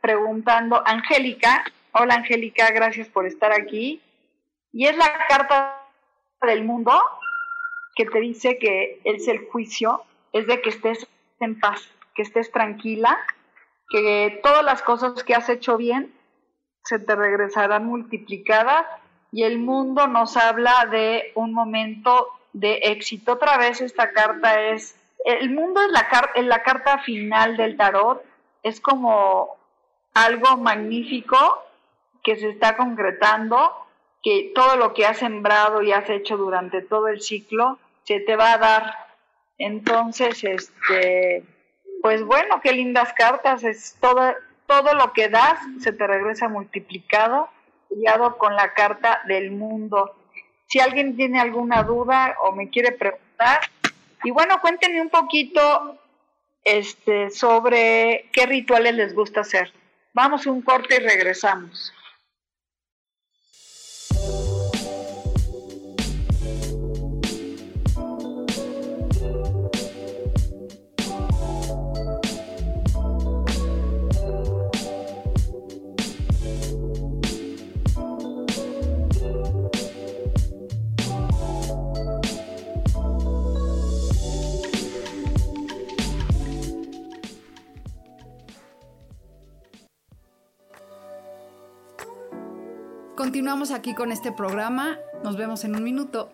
preguntando 0.00 0.82
Angélica. 0.86 1.64
Hola 1.92 2.14
Angélica, 2.14 2.70
gracias 2.70 3.08
por 3.08 3.26
estar 3.26 3.52
aquí. 3.52 4.00
Y 4.78 4.86
es 4.86 4.94
la 4.94 5.10
carta 5.26 5.80
del 6.42 6.62
mundo 6.62 6.92
que 7.94 8.04
te 8.04 8.20
dice 8.20 8.58
que 8.58 9.00
es 9.04 9.26
el 9.26 9.46
juicio, 9.46 10.02
es 10.34 10.46
de 10.46 10.60
que 10.60 10.68
estés 10.68 11.08
en 11.40 11.58
paz, 11.58 11.88
que 12.14 12.20
estés 12.20 12.52
tranquila, 12.52 13.16
que 13.88 14.38
todas 14.42 14.62
las 14.62 14.82
cosas 14.82 15.24
que 15.24 15.34
has 15.34 15.48
hecho 15.48 15.78
bien 15.78 16.12
se 16.84 16.98
te 16.98 17.16
regresarán 17.16 17.86
multiplicadas 17.86 18.84
y 19.32 19.44
el 19.44 19.58
mundo 19.58 20.08
nos 20.08 20.36
habla 20.36 20.84
de 20.90 21.32
un 21.36 21.54
momento 21.54 22.28
de 22.52 22.74
éxito. 22.82 23.32
Otra 23.32 23.56
vez 23.56 23.80
esta 23.80 24.12
carta 24.12 24.60
es 24.60 24.94
el 25.24 25.48
mundo 25.48 25.80
es 25.80 25.90
la, 25.90 26.06
la 26.42 26.62
carta 26.62 26.98
final 26.98 27.56
del 27.56 27.78
tarot, 27.78 28.22
es 28.62 28.82
como 28.82 29.56
algo 30.12 30.58
magnífico 30.58 31.62
que 32.22 32.36
se 32.36 32.50
está 32.50 32.76
concretando, 32.76 33.85
que 34.26 34.50
todo 34.56 34.74
lo 34.74 34.92
que 34.92 35.06
has 35.06 35.18
sembrado 35.18 35.82
y 35.82 35.92
has 35.92 36.10
hecho 36.10 36.36
durante 36.36 36.82
todo 36.82 37.06
el 37.06 37.20
ciclo 37.20 37.78
se 38.02 38.18
te 38.18 38.34
va 38.34 38.54
a 38.54 38.58
dar. 38.58 38.94
Entonces, 39.56 40.42
este, 40.42 41.44
pues 42.02 42.24
bueno, 42.24 42.60
qué 42.60 42.72
lindas 42.72 43.12
cartas, 43.12 43.62
es 43.62 43.94
todo, 44.00 44.34
todo 44.66 44.94
lo 44.94 45.12
que 45.12 45.28
das 45.28 45.60
se 45.78 45.92
te 45.92 46.08
regresa 46.08 46.48
multiplicado, 46.48 47.48
guiado 47.88 48.36
con 48.36 48.56
la 48.56 48.74
carta 48.74 49.22
del 49.28 49.52
mundo. 49.52 50.16
Si 50.66 50.80
alguien 50.80 51.14
tiene 51.14 51.38
alguna 51.38 51.84
duda 51.84 52.36
o 52.40 52.50
me 52.50 52.68
quiere 52.68 52.90
preguntar, 52.90 53.60
y 54.24 54.32
bueno, 54.32 54.60
cuéntenme 54.60 55.02
un 55.02 55.10
poquito 55.10 56.00
este, 56.64 57.30
sobre 57.30 58.28
qué 58.32 58.46
rituales 58.46 58.96
les 58.96 59.14
gusta 59.14 59.42
hacer. 59.42 59.72
Vamos 60.14 60.48
a 60.48 60.50
un 60.50 60.62
corte 60.62 60.96
y 60.96 60.98
regresamos. 60.98 61.92
Continuamos 93.26 93.72
aquí 93.72 93.92
con 93.92 94.12
este 94.12 94.30
programa. 94.30 94.98
Nos 95.24 95.36
vemos 95.36 95.64
en 95.64 95.74
un 95.74 95.82
minuto. 95.82 96.30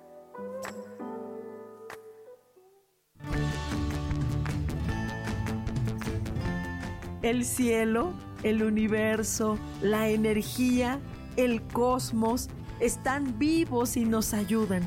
El 7.23 7.47
cielo, 7.47 8.13
el 8.43 8.63
universo, 8.63 9.59
la 9.81 10.11
energía, 10.11 11.01
el 11.39 11.63
cosmos 11.63 12.51
están 12.79 13.39
vivos 13.39 13.97
y 13.97 14.05
nos 14.05 14.35
ayudan. 14.35 14.83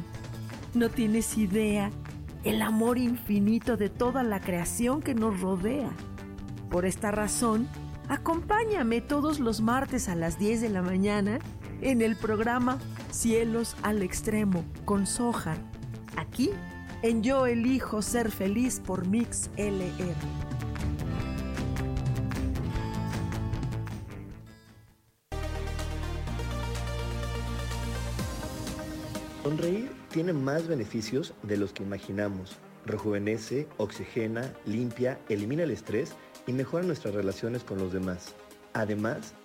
No 0.76 0.89
tienes 0.89 1.36
idea 1.39 1.89
el 2.44 2.62
amor 2.62 3.00
infinito 3.00 3.78
de 3.78 3.89
toda 3.89 4.22
la 4.22 4.39
creación 4.41 5.02
que 5.02 5.15
nos 5.15 5.41
rodea. 5.41 5.89
Por 6.70 6.86
esta 6.86 7.10
razón, 7.10 7.68
acompáñame 8.10 9.02
todos 9.02 9.39
los 9.39 9.62
martes 9.62 10.08
a 10.08 10.13
las 10.13 10.38
10 10.38 10.62
de 10.62 10.70
la 10.70 10.84
mañana 10.84 11.39
en 11.82 12.02
el 12.02 12.16
programa 12.16 12.80
Cielos 13.12 13.76
al 13.82 14.02
Extremo 14.02 14.64
con 14.86 15.08
Sojar. 15.08 15.58
Aquí 16.18 16.52
en 17.02 17.24
Yo 17.24 17.46
Elijo 17.46 18.02
Ser 18.02 18.32
Feliz 18.32 18.82
por 18.86 19.08
Mix 19.08 19.50
LR. 19.58 20.16
Sonreír 29.44 29.92
tiene 30.10 30.34
más 30.34 30.68
beneficios 30.68 31.36
de 31.44 31.58
los 31.58 31.72
que 31.72 31.84
imaginamos. 31.84 32.58
Rejuvenece, 32.86 33.68
oxigena, 33.78 34.52
limpia, 34.66 35.20
elimina 35.30 35.64
el 35.64 35.72
estrés 35.72 36.14
y 36.48 36.54
mejora 36.54 36.84
nuestras 36.84 37.14
relaciones 37.14 37.64
con 37.64 37.78
los 37.78 37.94
demás. 37.94 38.34
Además, 38.74 39.36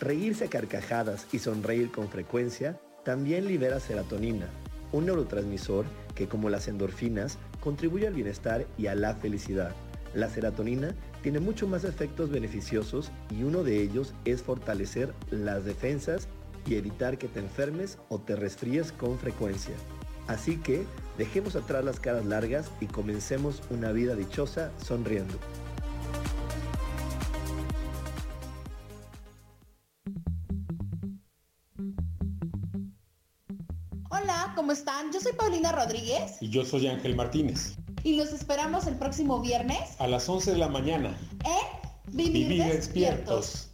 reírse 0.00 0.46
a 0.46 0.50
carcajadas 0.50 1.26
y 1.32 1.38
sonreír 1.38 1.90
con 1.90 2.08
frecuencia 2.08 2.80
también 3.04 3.46
libera 3.46 3.80
serotonina, 3.80 4.46
un 4.92 5.06
neurotransmisor 5.06 5.84
que 6.14 6.26
como 6.26 6.50
las 6.50 6.68
endorfinas 6.68 7.38
contribuye 7.60 8.06
al 8.06 8.14
bienestar 8.14 8.66
y 8.78 8.86
a 8.86 8.94
la 8.94 9.14
felicidad. 9.14 9.74
La 10.14 10.28
serotonina 10.28 10.94
tiene 11.22 11.38
mucho 11.38 11.68
más 11.68 11.84
efectos 11.84 12.30
beneficiosos 12.30 13.12
y 13.30 13.44
uno 13.44 13.62
de 13.62 13.80
ellos 13.80 14.14
es 14.24 14.42
fortalecer 14.42 15.14
las 15.30 15.64
defensas 15.64 16.28
y 16.66 16.74
evitar 16.74 17.16
que 17.18 17.28
te 17.28 17.40
enfermes 17.40 17.98
o 18.08 18.18
te 18.18 18.36
resfríes 18.36 18.92
con 18.92 19.18
frecuencia. 19.18 19.74
Así 20.26 20.56
que 20.56 20.84
dejemos 21.18 21.56
atrás 21.56 21.84
las 21.84 22.00
caras 22.00 22.24
largas 22.24 22.70
y 22.80 22.86
comencemos 22.86 23.62
una 23.70 23.92
vida 23.92 24.14
dichosa 24.14 24.72
sonriendo. 24.84 25.34
¿Cómo 34.60 34.72
están? 34.72 35.10
Yo 35.10 35.18
soy 35.20 35.32
Paulina 35.32 35.72
Rodríguez. 35.72 36.36
Y 36.42 36.50
yo 36.50 36.66
soy 36.66 36.86
Ángel 36.86 37.16
Martínez. 37.16 37.76
Y 38.04 38.16
los 38.16 38.30
esperamos 38.30 38.86
el 38.86 38.94
próximo 38.94 39.40
viernes. 39.40 39.78
A 39.98 40.06
las 40.06 40.28
11 40.28 40.50
de 40.50 40.58
la 40.58 40.68
mañana. 40.68 41.16
En 41.46 42.14
Vivir, 42.14 42.64
despiertos. 42.64 43.70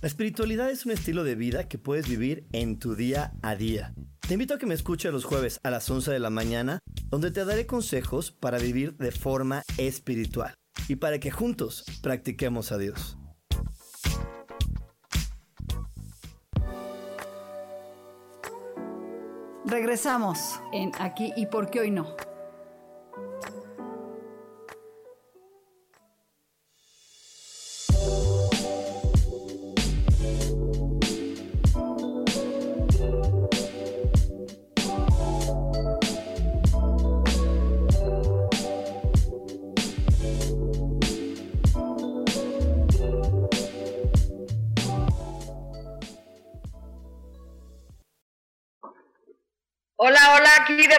La 0.00 0.06
espiritualidad 0.06 0.70
es 0.70 0.86
un 0.86 0.92
estilo 0.92 1.24
de 1.24 1.34
vida 1.34 1.66
que 1.66 1.78
puedes 1.78 2.08
vivir 2.08 2.46
en 2.52 2.78
tu 2.78 2.94
día 2.94 3.32
a 3.42 3.56
día. 3.56 3.94
Te 4.20 4.34
invito 4.34 4.54
a 4.54 4.58
que 4.58 4.66
me 4.66 4.74
escuches 4.74 5.10
los 5.10 5.24
jueves 5.24 5.58
a 5.64 5.70
las 5.70 5.90
11 5.90 6.12
de 6.12 6.20
la 6.20 6.30
mañana, 6.30 6.78
donde 7.08 7.32
te 7.32 7.44
daré 7.44 7.66
consejos 7.66 8.30
para 8.30 8.58
vivir 8.58 8.96
de 8.96 9.10
forma 9.10 9.64
espiritual 9.76 10.54
y 10.88 10.96
para 10.96 11.18
que 11.18 11.30
juntos 11.30 11.84
practiquemos 12.02 12.72
a 12.72 12.78
Dios. 12.78 13.18
Regresamos 19.64 20.60
en 20.72 20.92
Aquí 21.00 21.32
y 21.36 21.46
por 21.46 21.70
qué 21.70 21.80
hoy 21.80 21.90
no. 21.90 22.14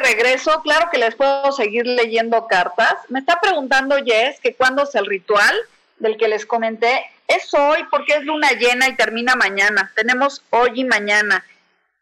Regreso. 0.07 0.61
Claro 0.61 0.89
que 0.91 0.97
les 0.97 1.15
puedo 1.15 1.51
seguir 1.51 1.85
leyendo 1.85 2.47
cartas. 2.47 2.95
Me 3.09 3.19
está 3.19 3.39
preguntando 3.41 3.97
Jess 4.03 4.39
que 4.39 4.55
cuándo 4.55 4.83
es 4.83 4.95
el 4.95 5.05
ritual 5.05 5.55
del 5.97 6.17
que 6.17 6.27
les 6.27 6.45
comenté. 6.45 7.05
Es 7.27 7.53
hoy 7.53 7.79
porque 7.91 8.13
es 8.13 8.23
luna 8.23 8.51
llena 8.51 8.87
y 8.87 8.95
termina 8.95 9.35
mañana. 9.35 9.91
Tenemos 9.95 10.43
hoy 10.49 10.71
y 10.75 10.83
mañana. 10.85 11.45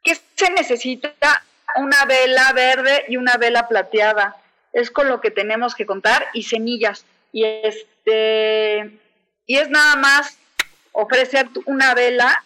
¿Qué 0.03 0.15
se 0.35 0.51
necesita? 0.51 1.13
Una 1.77 2.05
vela 2.05 2.53
verde 2.53 3.05
y 3.07 3.17
una 3.17 3.37
vela 3.37 3.67
plateada. 3.67 4.35
Es 4.71 4.91
con 4.91 5.09
lo 5.09 5.19
que 5.19 5.31
tenemos 5.31 5.73
que 5.73 5.85
contar 5.85 6.27
y 6.33 6.43
semillas. 6.43 7.05
Y 7.31 7.43
este 7.43 8.99
y 9.47 9.57
es 9.57 9.69
nada 9.69 9.95
más 9.95 10.37
ofrecer 10.91 11.47
una 11.65 11.93
vela, 11.93 12.43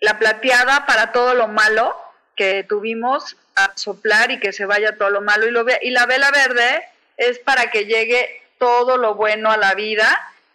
la 0.00 0.18
plateada 0.18 0.86
para 0.86 1.12
todo 1.12 1.34
lo 1.34 1.48
malo 1.48 1.94
que 2.34 2.64
tuvimos 2.64 3.36
a 3.56 3.72
soplar 3.76 4.30
y 4.30 4.40
que 4.40 4.52
se 4.52 4.66
vaya 4.66 4.96
todo 4.96 5.10
lo 5.10 5.20
malo. 5.20 5.46
Y, 5.46 5.50
lo 5.50 5.64
ve, 5.64 5.78
y 5.82 5.90
la 5.90 6.06
vela 6.06 6.30
verde 6.30 6.82
es 7.16 7.38
para 7.38 7.70
que 7.70 7.86
llegue 7.86 8.42
todo 8.58 8.96
lo 8.96 9.14
bueno 9.14 9.50
a 9.50 9.56
la 9.56 9.74
vida, 9.74 10.06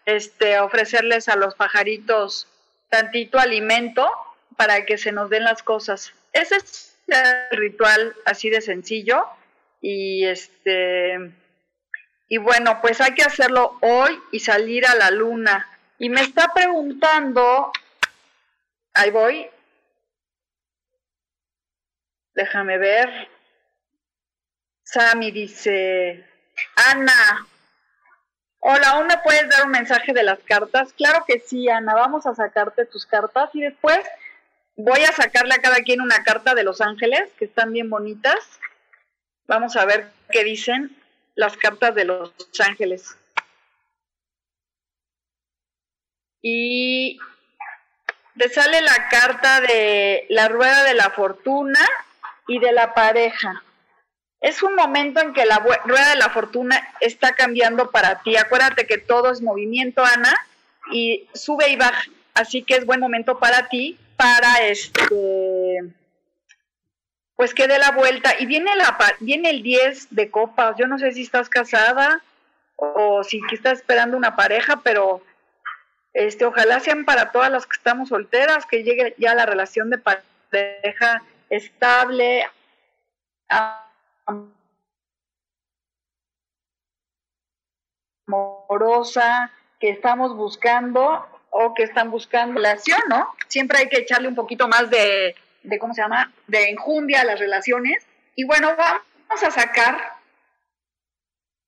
este, 0.06 0.60
ofrecerles 0.60 1.30
a 1.30 1.36
los 1.36 1.56
pajaritos 1.56 2.48
tantito 2.90 3.40
alimento 3.40 4.10
para 4.56 4.86
que 4.86 4.98
se 4.98 5.12
nos 5.12 5.30
den 5.30 5.44
las 5.44 5.64
cosas. 5.64 6.14
Ese 6.34 6.56
es 6.56 6.96
el 7.08 7.58
ritual 7.58 8.16
así 8.26 8.50
de 8.50 8.62
sencillo 8.62 9.26
y 9.82 10.26
este 10.26 11.32
y 12.30 12.38
bueno, 12.38 12.80
pues 12.82 13.00
hay 13.00 13.14
que 13.14 13.24
hacerlo 13.24 13.78
hoy 13.82 14.20
y 14.32 14.40
salir 14.40 14.86
a 14.86 14.96
la 14.96 15.12
luna. 15.12 15.68
Y 15.98 16.10
me 16.10 16.22
está 16.22 16.52
preguntando, 16.54 17.72
ahí 18.94 19.12
voy, 19.12 19.48
Déjame 22.38 22.78
ver. 22.78 23.10
Sammy 24.84 25.32
dice, 25.32 26.24
Ana, 26.76 27.48
hola, 28.60 28.90
¿aún 28.90 29.08
me 29.08 29.18
puedes 29.24 29.50
dar 29.50 29.66
un 29.66 29.72
mensaje 29.72 30.14
de 30.14 30.22
las 30.22 30.38
cartas? 30.44 30.94
Claro 30.94 31.26
que 31.28 31.40
sí, 31.40 31.68
Ana, 31.68 31.96
vamos 31.96 32.28
a 32.28 32.36
sacarte 32.36 32.86
tus 32.86 33.08
cartas 33.08 33.50
y 33.54 33.62
después 33.62 34.00
voy 34.76 35.00
a 35.00 35.12
sacarle 35.14 35.56
a 35.56 35.62
cada 35.64 35.78
quien 35.78 36.00
una 36.00 36.24
carta 36.24 36.54
de 36.54 36.64
Los 36.64 36.80
Ángeles, 36.80 37.28
que 37.40 37.46
están 37.46 37.74
bien 37.74 37.90
bonitas. 37.90 38.60
Vamos 39.48 39.76
a 39.76 39.86
ver 39.86 40.12
qué 40.30 40.44
dicen 40.44 40.96
las 41.34 41.58
cartas 41.58 41.96
de 41.96 42.06
Los 42.06 42.32
Ángeles. 42.60 43.18
Y 46.44 47.18
te 48.38 48.48
sale 48.50 48.80
la 48.84 49.10
carta 49.10 49.60
de 49.60 50.28
la 50.30 50.50
rueda 50.50 50.84
de 50.84 50.94
la 50.94 51.10
fortuna 51.10 51.80
y 52.48 52.60
de 52.60 52.72
la 52.72 52.94
pareja. 52.94 53.64
Es 54.40 54.62
un 54.62 54.76
momento 54.76 55.20
en 55.20 55.34
que 55.34 55.46
la 55.46 55.58
rueda 55.58 56.10
de 56.12 56.16
la 56.16 56.30
fortuna 56.30 56.94
está 57.00 57.34
cambiando 57.34 57.90
para 57.92 58.22
ti. 58.22 58.38
Acuérdate 58.38 58.86
que 58.86 58.98
todo 58.98 59.32
es 59.32 59.42
movimiento, 59.42 60.04
Ana, 60.06 60.34
y 60.92 61.28
sube 61.34 61.70
y 61.70 61.76
baja. 61.76 62.04
Así 62.34 62.62
que 62.62 62.76
es 62.76 62.86
buen 62.86 63.00
momento 63.00 63.40
para 63.40 63.68
ti, 63.68 63.98
para 64.16 64.58
este, 64.62 65.92
pues 67.36 67.54
que 67.56 67.68
dé 67.68 67.80
la 67.80 67.92
vuelta. 67.92 68.36
Y 68.40 68.46
viene, 68.46 68.76
la, 68.76 68.98
viene 69.20 69.50
el 69.50 69.64
10 69.64 70.10
de 70.12 70.30
copas. 70.30 70.76
Yo 70.78 70.86
no 70.86 71.00
sé 71.00 71.12
si 71.14 71.24
estás 71.24 71.50
casada 71.50 72.22
o 72.76 73.24
si 73.24 73.42
estás 73.52 73.80
esperando 73.80 74.16
una 74.16 74.36
pareja, 74.36 74.82
pero 74.84 75.24
este, 76.14 76.46
ojalá 76.46 76.80
sean 76.80 77.06
para 77.06 77.32
todas 77.32 77.52
las 77.52 77.66
que 77.66 77.76
estamos 77.76 78.10
solteras, 78.10 78.68
que 78.68 78.84
llegue 78.84 79.16
ya 79.18 79.34
la 79.34 79.48
relación 79.48 79.90
de 79.90 79.98
pareja 79.98 81.24
estable, 81.50 82.46
amorosa, 88.28 89.52
que 89.80 89.90
estamos 89.90 90.36
buscando 90.36 91.26
o 91.50 91.74
que 91.74 91.84
están 91.84 92.12
buscando 92.12 92.56
relación, 92.56 93.00
¿no? 93.10 93.34
Siempre 93.48 93.80
hay 93.80 93.90
que 93.90 94.00
echarle 94.00 94.28
un 94.28 94.36
poquito 94.36 94.68
más 94.68 94.90
de, 94.90 95.36
de, 95.64 95.80
¿cómo 95.80 95.94
se 95.94 96.02
llama?, 96.02 96.34
de 96.48 96.70
enjundia 96.70 97.22
a 97.22 97.26
las 97.26 97.40
relaciones. 97.40 98.06
Y 98.36 98.46
bueno, 98.46 98.76
vamos 98.76 99.44
a 99.44 99.52
sacar 99.52 100.18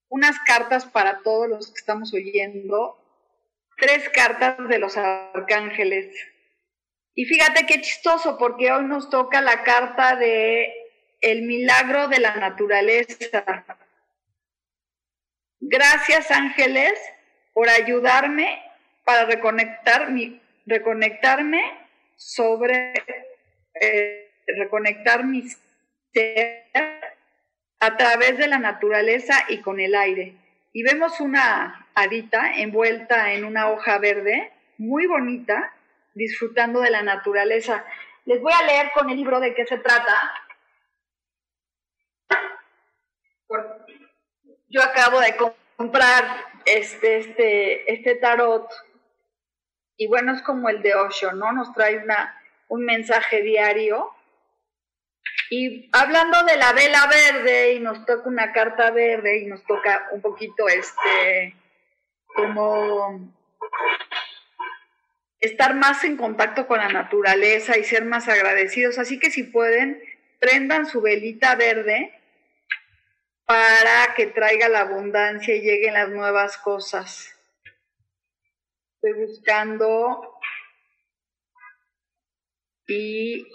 unas 0.08 0.38
cartas 0.40 0.84
para 0.84 1.20
todos 1.22 1.48
los 1.48 1.68
que 1.68 1.78
estamos 1.78 2.12
oyendo. 2.12 2.96
Tres 3.76 4.08
cartas 4.10 4.68
de 4.68 4.78
los 4.78 4.96
arcángeles. 4.96 6.14
Y 7.14 7.24
fíjate 7.24 7.66
qué 7.66 7.80
chistoso, 7.80 8.38
porque 8.38 8.72
hoy 8.72 8.84
nos 8.84 9.10
toca 9.10 9.40
la 9.40 9.62
carta 9.62 10.16
de 10.16 10.72
el 11.20 11.42
milagro 11.42 12.08
de 12.08 12.20
la 12.20 12.36
naturaleza. 12.36 13.44
Gracias, 15.60 16.30
ángeles, 16.30 16.94
por 17.52 17.68
ayudarme 17.68 18.62
para 19.04 19.26
reconectar 19.26 20.10
mi, 20.10 20.40
reconectarme 20.66 21.60
sobre, 22.16 22.94
eh, 23.74 24.30
reconectar 24.58 25.24
mi 25.24 25.42
ser 26.12 26.64
a 27.80 27.96
través 27.96 28.38
de 28.38 28.46
la 28.46 28.58
naturaleza 28.58 29.44
y 29.48 29.58
con 29.58 29.80
el 29.80 29.94
aire. 29.94 30.34
Y 30.72 30.82
vemos 30.82 31.20
una 31.20 31.86
hadita 31.94 32.52
envuelta 32.56 33.32
en 33.32 33.44
una 33.44 33.70
hoja 33.70 33.98
verde, 33.98 34.52
muy 34.78 35.06
bonita, 35.06 35.74
disfrutando 36.14 36.80
de 36.80 36.90
la 36.90 37.02
naturaleza. 37.02 37.84
Les 38.24 38.40
voy 38.40 38.52
a 38.52 38.64
leer 38.64 38.92
con 38.92 39.10
el 39.10 39.16
libro 39.16 39.40
de 39.40 39.54
qué 39.54 39.66
se 39.66 39.78
trata. 39.78 40.32
Yo 44.68 44.82
acabo 44.82 45.20
de 45.20 45.36
comprar 45.76 46.46
este, 46.64 47.18
este, 47.18 47.92
este 47.92 48.14
tarot 48.16 48.70
y 50.00 50.06
bueno, 50.06 50.32
es 50.32 50.40
como 50.40 50.70
el 50.70 50.80
de 50.80 50.94
Osho, 50.94 51.32
¿no? 51.32 51.52
Nos 51.52 51.74
trae 51.74 51.98
una, 51.98 52.34
un 52.68 52.86
mensaje 52.86 53.42
diario. 53.42 54.10
Y 55.50 55.90
hablando 55.92 56.42
de 56.44 56.56
la 56.56 56.72
vela 56.72 57.06
verde, 57.06 57.74
y 57.74 57.80
nos 57.80 58.06
toca 58.06 58.26
una 58.26 58.50
carta 58.50 58.90
verde, 58.92 59.40
y 59.40 59.46
nos 59.46 59.62
toca 59.66 60.08
un 60.12 60.22
poquito 60.22 60.68
este, 60.68 61.54
como 62.34 63.30
estar 65.40 65.74
más 65.74 66.04
en 66.04 66.16
contacto 66.16 66.66
con 66.66 66.78
la 66.78 66.88
naturaleza 66.88 67.78
y 67.78 67.84
ser 67.84 68.04
más 68.04 68.28
agradecidos. 68.28 68.98
Así 68.98 69.18
que 69.18 69.30
si 69.30 69.44
pueden, 69.44 70.02
prendan 70.38 70.86
su 70.86 71.00
velita 71.00 71.54
verde 71.54 72.12
para 73.44 74.14
que 74.14 74.26
traiga 74.26 74.68
la 74.68 74.80
abundancia 74.80 75.54
y 75.56 75.60
lleguen 75.60 75.94
las 75.94 76.10
nuevas 76.10 76.56
cosas. 76.58 77.36
Estoy 78.96 79.26
buscando 79.26 80.38
y 82.86 83.48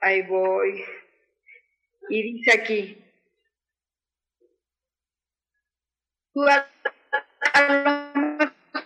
ahí 0.00 0.22
voy. 0.22 0.84
Y 2.10 2.22
dice 2.22 2.60
aquí, 2.60 3.03
tú 6.34 6.42
a, 6.46 6.68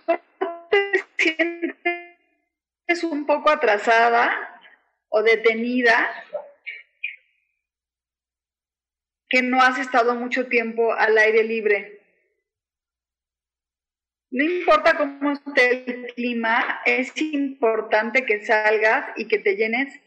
lo 0.07 0.19
te 0.77 1.05
sientes 1.17 3.03
un 3.03 3.25
poco 3.25 3.49
atrasada 3.49 4.61
o 5.09 5.23
detenida 5.23 6.25
que 9.27 9.41
no 9.41 9.61
has 9.61 9.79
estado 9.79 10.15
mucho 10.15 10.47
tiempo 10.47 10.93
al 10.93 11.17
aire 11.17 11.43
libre. 11.43 11.99
No 14.31 14.43
importa 14.43 14.95
cómo 14.95 15.31
esté 15.31 15.89
el 15.89 16.13
clima, 16.13 16.81
es 16.85 17.11
importante 17.17 18.25
que 18.25 18.45
salgas 18.45 19.09
y 19.17 19.27
que 19.27 19.39
te 19.39 19.55
llenes 19.55 19.99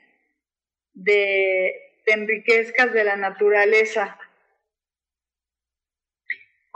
de, 0.92 1.72
te 2.04 2.12
enriquezcas 2.12 2.92
de 2.92 3.04
la 3.04 3.16
naturaleza. 3.16 4.18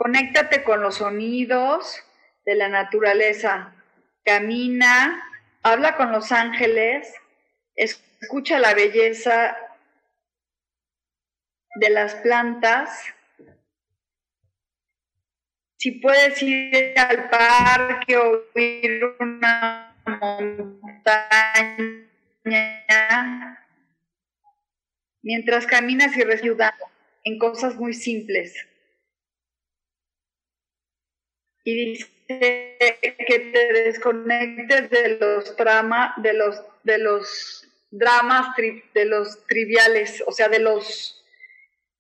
Conéctate 0.07 0.63
con 0.63 0.83
los 0.83 0.99
sonidos 0.99 2.01
de 2.45 2.55
la 2.55 2.69
naturaleza. 2.69 3.75
Camina, 4.25 5.21
habla 5.65 5.97
con 5.97 6.13
los 6.13 6.31
ángeles, 6.31 7.13
escucha 7.75 8.61
la 8.61 8.73
belleza 8.73 9.57
de 11.75 11.91
las 11.91 12.15
plantas. 12.15 13.05
Si 15.77 15.91
puedes 15.91 16.41
ir 16.41 16.97
al 16.97 17.29
parque 17.29 18.17
o 18.17 18.45
ir 18.55 19.03
a 19.03 19.25
una 19.25 19.97
montaña, 20.07 21.27
mientras 25.21 25.67
caminas 25.67 26.17
y 26.17 26.23
respiras 26.23 26.75
en 27.25 27.41
cosas 27.41 27.75
muy 27.75 27.93
simples. 27.93 28.55
Y 31.67 31.75
dice 31.75 32.07
que 32.29 33.51
te 33.53 33.73
desconectes 33.73 34.89
de 34.89 35.19
los 35.21 35.57
trama, 35.57 36.15
de 36.17 36.33
los 36.33 36.63
de 36.85 36.99
los 36.99 37.67
dramas 37.91 38.55
de 38.95 39.05
los 39.05 39.45
triviales, 39.47 40.23
o 40.27 40.33
sea, 40.33 40.49
de 40.49 40.61
los 40.61 41.25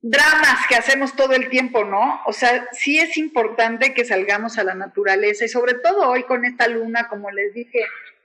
dramas 0.00 0.66
que 0.68 0.76
hacemos 0.76 1.16
todo 1.16 1.32
el 1.32 1.48
tiempo, 1.48 1.84
¿no? 1.84 2.20
O 2.26 2.32
sea, 2.32 2.68
sí 2.72 2.98
es 2.98 3.16
importante 3.16 3.92
que 3.92 4.04
salgamos 4.04 4.58
a 4.58 4.64
la 4.64 4.74
naturaleza 4.74 5.44
y 5.44 5.48
sobre 5.48 5.74
todo 5.74 6.08
hoy 6.08 6.22
con 6.22 6.44
esta 6.44 6.68
luna, 6.68 7.08
como 7.08 7.30
les 7.30 7.54
dije, 7.54 7.80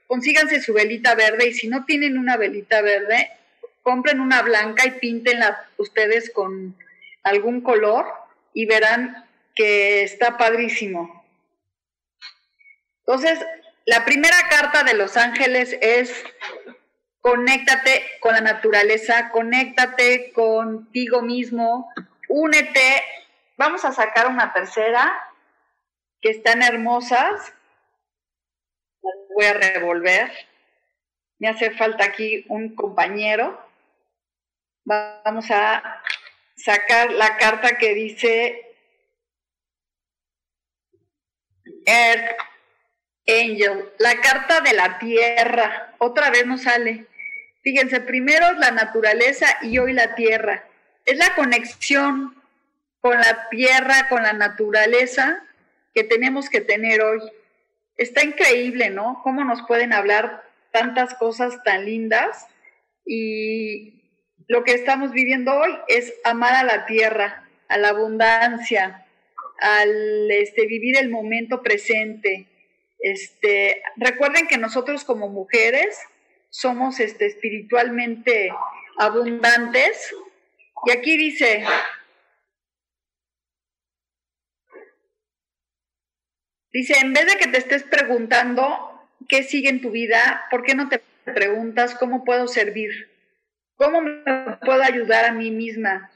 consíganse 0.06 0.60
su 0.60 0.72
velita 0.72 1.14
verde 1.14 1.48
y 1.48 1.52
si 1.54 1.66
no 1.66 1.84
tienen 1.84 2.18
una 2.18 2.36
velita 2.36 2.82
verde, 2.82 3.30
compren 3.82 4.20
una 4.20 4.42
blanca 4.42 4.86
y 4.86 4.92
píntenla 4.92 5.66
ustedes 5.78 6.30
con 6.30 6.76
algún 7.24 7.62
color 7.62 8.06
y 8.54 8.66
verán 8.66 9.26
que 9.54 10.04
está 10.04 10.36
padrísimo. 10.36 11.21
Entonces, 13.06 13.38
la 13.84 14.04
primera 14.04 14.48
carta 14.48 14.84
de 14.84 14.94
los 14.94 15.16
ángeles 15.16 15.76
es 15.80 16.24
conéctate 17.20 18.04
con 18.20 18.34
la 18.34 18.40
naturaleza, 18.40 19.30
conéctate 19.30 20.32
contigo 20.32 21.22
mismo, 21.22 21.92
únete. 22.28 23.02
Vamos 23.56 23.84
a 23.84 23.92
sacar 23.92 24.28
una 24.28 24.52
tercera 24.52 25.12
que 26.20 26.30
están 26.30 26.62
hermosas. 26.62 27.52
Las 29.02 29.14
voy 29.34 29.44
a 29.46 29.54
revolver. 29.54 30.30
Me 31.38 31.48
hace 31.48 31.72
falta 31.72 32.04
aquí 32.04 32.44
un 32.48 32.76
compañero. 32.76 33.60
Vamos 34.84 35.50
a 35.50 36.02
sacar 36.56 37.12
la 37.12 37.36
carta 37.36 37.78
que 37.78 37.94
dice 37.94 38.76
Earth 41.84 42.51
Angel, 43.26 43.84
la 43.98 44.20
carta 44.20 44.60
de 44.60 44.72
la 44.72 44.98
tierra. 44.98 45.94
Otra 45.98 46.30
vez 46.30 46.46
nos 46.46 46.62
sale. 46.62 47.06
Fíjense, 47.62 48.00
primero 48.00 48.52
la 48.54 48.70
naturaleza 48.70 49.46
y 49.62 49.78
hoy 49.78 49.92
la 49.92 50.14
tierra. 50.14 50.64
Es 51.04 51.16
la 51.16 51.34
conexión 51.34 52.34
con 53.00 53.18
la 53.18 53.48
tierra, 53.50 54.08
con 54.08 54.22
la 54.22 54.32
naturaleza 54.32 55.42
que 55.94 56.04
tenemos 56.04 56.48
que 56.48 56.60
tener 56.60 57.02
hoy. 57.02 57.20
Está 57.96 58.24
increíble, 58.24 58.90
¿no? 58.90 59.20
Cómo 59.22 59.44
nos 59.44 59.62
pueden 59.62 59.92
hablar 59.92 60.42
tantas 60.72 61.14
cosas 61.14 61.62
tan 61.62 61.84
lindas 61.84 62.46
y 63.04 64.02
lo 64.48 64.64
que 64.64 64.74
estamos 64.74 65.12
viviendo 65.12 65.54
hoy 65.54 65.76
es 65.88 66.14
amar 66.24 66.54
a 66.54 66.64
la 66.64 66.86
tierra, 66.86 67.48
a 67.68 67.78
la 67.78 67.90
abundancia, 67.90 69.06
al 69.58 70.30
este, 70.30 70.66
vivir 70.66 70.96
el 70.98 71.10
momento 71.10 71.62
presente. 71.62 72.46
Este, 73.02 73.82
recuerden 73.96 74.46
que 74.46 74.58
nosotros 74.58 75.04
como 75.04 75.28
mujeres 75.28 75.98
somos 76.50 77.00
este, 77.00 77.26
espiritualmente 77.26 78.52
abundantes. 78.96 80.14
Y 80.86 80.92
aquí 80.92 81.16
dice, 81.16 81.64
dice, 86.72 86.94
en 87.00 87.12
vez 87.12 87.26
de 87.26 87.38
que 87.38 87.48
te 87.48 87.58
estés 87.58 87.82
preguntando 87.82 89.08
qué 89.28 89.42
sigue 89.42 89.68
en 89.68 89.80
tu 89.80 89.90
vida, 89.90 90.46
¿por 90.50 90.62
qué 90.62 90.76
no 90.76 90.88
te 90.88 91.02
preguntas 91.24 91.96
cómo 91.96 92.24
puedo 92.24 92.46
servir? 92.46 93.10
¿Cómo 93.74 94.00
me 94.00 94.22
puedo 94.64 94.82
ayudar 94.82 95.24
a 95.24 95.32
mí 95.32 95.50
misma? 95.50 96.12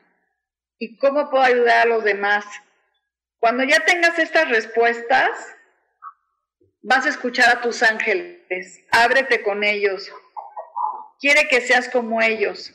¿Y 0.79 0.99
cómo 0.99 1.31
puedo 1.31 1.43
ayudar 1.43 1.81
a 1.81 1.91
los 1.91 2.05
demás? 2.05 2.45
Cuando 3.41 3.65
ya 3.65 3.81
tengas 3.81 4.19
estas 4.21 4.49
respuestas, 4.49 5.56
vas 6.87 7.05
a 7.05 7.09
escuchar 7.09 7.49
a 7.51 7.61
tus 7.61 7.83
ángeles, 7.83 8.81
ábrete 8.93 9.43
con 9.43 9.65
ellos, 9.65 10.09
quiere 11.21 11.49
que 11.49 11.61
seas 11.61 11.89
como 11.89 12.23
ellos 12.23 12.73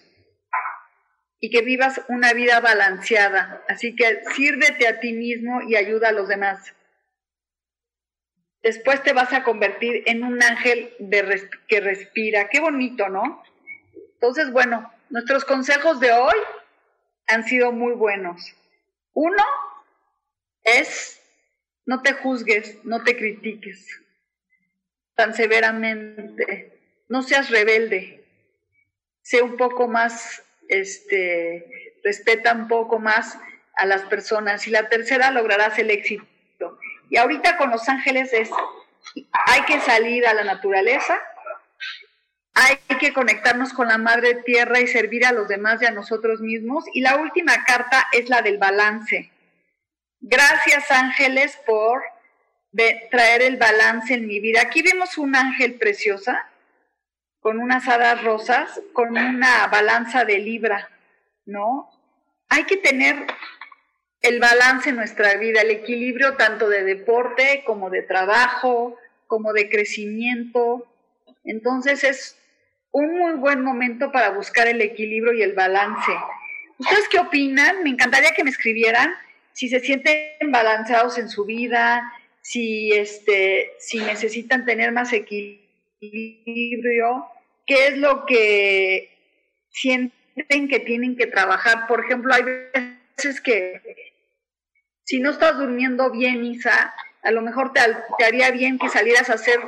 y 1.39 1.49
que 1.49 1.61
vivas 1.61 2.01
una 2.09 2.33
vida 2.33 2.59
balanceada. 2.59 3.63
Así 3.69 3.95
que 3.95 4.21
sírvete 4.35 4.87
a 4.87 4.99
ti 4.99 5.13
mismo 5.13 5.61
y 5.61 5.77
ayuda 5.77 6.09
a 6.09 6.11
los 6.11 6.27
demás. 6.27 6.73
Después 8.61 9.01
te 9.01 9.13
vas 9.13 9.31
a 9.31 9.43
convertir 9.43 10.03
en 10.05 10.23
un 10.25 10.43
ángel 10.43 10.93
que 11.67 11.79
respira. 11.79 12.49
Qué 12.49 12.59
bonito, 12.59 13.07
¿no? 13.07 13.41
Entonces, 14.13 14.51
bueno, 14.51 14.91
nuestros 15.09 15.45
consejos 15.45 16.01
de 16.01 16.11
hoy 16.11 16.35
han 17.27 17.45
sido 17.45 17.71
muy 17.71 17.93
buenos. 17.93 18.53
Uno 19.13 19.43
es, 20.63 21.20
no 21.91 22.01
te 22.01 22.13
juzgues, 22.13 22.77
no 22.85 23.03
te 23.03 23.17
critiques 23.17 23.99
tan 25.13 25.33
severamente, 25.33 26.71
no 27.09 27.21
seas 27.21 27.49
rebelde, 27.49 28.23
sé 29.21 29.41
un 29.41 29.57
poco 29.57 29.89
más, 29.89 30.41
este, 30.69 31.99
respeta 32.01 32.53
un 32.53 32.69
poco 32.69 32.97
más 32.97 33.37
a 33.75 33.85
las 33.85 34.03
personas. 34.03 34.65
Y 34.67 34.71
la 34.71 34.87
tercera, 34.87 35.31
lograrás 35.31 35.77
el 35.79 35.91
éxito. 35.91 36.79
Y 37.09 37.17
ahorita 37.17 37.57
con 37.57 37.71
Los 37.71 37.89
Ángeles 37.89 38.31
es, 38.31 38.49
hay 39.47 39.63
que 39.63 39.81
salir 39.81 40.25
a 40.27 40.33
la 40.33 40.45
naturaleza, 40.45 41.19
hay 42.53 42.77
que 43.01 43.11
conectarnos 43.11 43.73
con 43.73 43.89
la 43.89 43.97
Madre 43.97 44.35
Tierra 44.45 44.79
y 44.79 44.87
servir 44.87 45.25
a 45.25 45.33
los 45.33 45.49
demás 45.49 45.81
y 45.81 45.87
a 45.87 45.91
nosotros 45.91 46.39
mismos. 46.39 46.85
Y 46.93 47.01
la 47.01 47.17
última 47.17 47.65
carta 47.65 48.07
es 48.13 48.29
la 48.29 48.41
del 48.41 48.59
balance. 48.59 49.30
Gracias 50.23 50.91
ángeles 50.91 51.57
por 51.65 52.03
traer 53.09 53.41
el 53.41 53.57
balance 53.57 54.13
en 54.13 54.27
mi 54.27 54.39
vida. 54.39 54.61
Aquí 54.61 54.83
vemos 54.83 55.17
un 55.17 55.35
ángel 55.35 55.79
preciosa 55.79 56.47
con 57.39 57.59
unas 57.59 57.87
hadas 57.87 58.23
rosas, 58.23 58.79
con 58.93 59.17
una 59.17 59.65
balanza 59.67 60.23
de 60.23 60.37
libra, 60.37 60.91
¿no? 61.45 61.89
Hay 62.49 62.65
que 62.65 62.77
tener 62.77 63.15
el 64.21 64.39
balance 64.39 64.91
en 64.91 64.97
nuestra 64.97 65.33
vida, 65.37 65.61
el 65.61 65.71
equilibrio 65.71 66.35
tanto 66.35 66.69
de 66.69 66.83
deporte 66.83 67.63
como 67.65 67.89
de 67.89 68.03
trabajo, 68.03 68.97
como 69.25 69.53
de 69.53 69.69
crecimiento. 69.69 70.85
Entonces 71.43 72.03
es 72.03 72.37
un 72.91 73.17
muy 73.17 73.33
buen 73.33 73.63
momento 73.63 74.11
para 74.11 74.29
buscar 74.29 74.67
el 74.67 74.81
equilibrio 74.81 75.33
y 75.33 75.41
el 75.41 75.53
balance. 75.53 76.11
¿Ustedes 76.77 77.09
qué 77.09 77.17
opinan? 77.17 77.81
Me 77.81 77.89
encantaría 77.89 78.35
que 78.35 78.43
me 78.43 78.51
escribieran 78.51 79.15
si 79.53 79.69
se 79.69 79.79
sienten 79.79 80.51
balanceados 80.51 81.17
en 81.17 81.29
su 81.29 81.45
vida, 81.45 82.11
si 82.41 82.91
este, 82.91 83.73
si 83.79 83.99
necesitan 83.99 84.65
tener 84.65 84.91
más 84.91 85.13
equilibrio, 85.13 85.61
qué 87.65 87.87
es 87.87 87.97
lo 87.97 88.25
que 88.25 89.09
sienten 89.69 90.67
que 90.67 90.79
tienen 90.79 91.15
que 91.15 91.27
trabajar. 91.27 91.87
Por 91.87 92.03
ejemplo, 92.05 92.33
hay 92.33 92.43
veces 92.43 93.39
que 93.41 93.81
si 95.03 95.19
no 95.19 95.31
estás 95.31 95.57
durmiendo 95.57 96.11
bien, 96.11 96.43
Isa, 96.45 96.93
a 97.23 97.31
lo 97.31 97.41
mejor 97.41 97.73
te, 97.73 97.81
te 98.17 98.25
haría 98.25 98.51
bien 98.51 98.79
que 98.79 98.89
salieras 98.89 99.29
a 99.29 99.33
hacer 99.35 99.59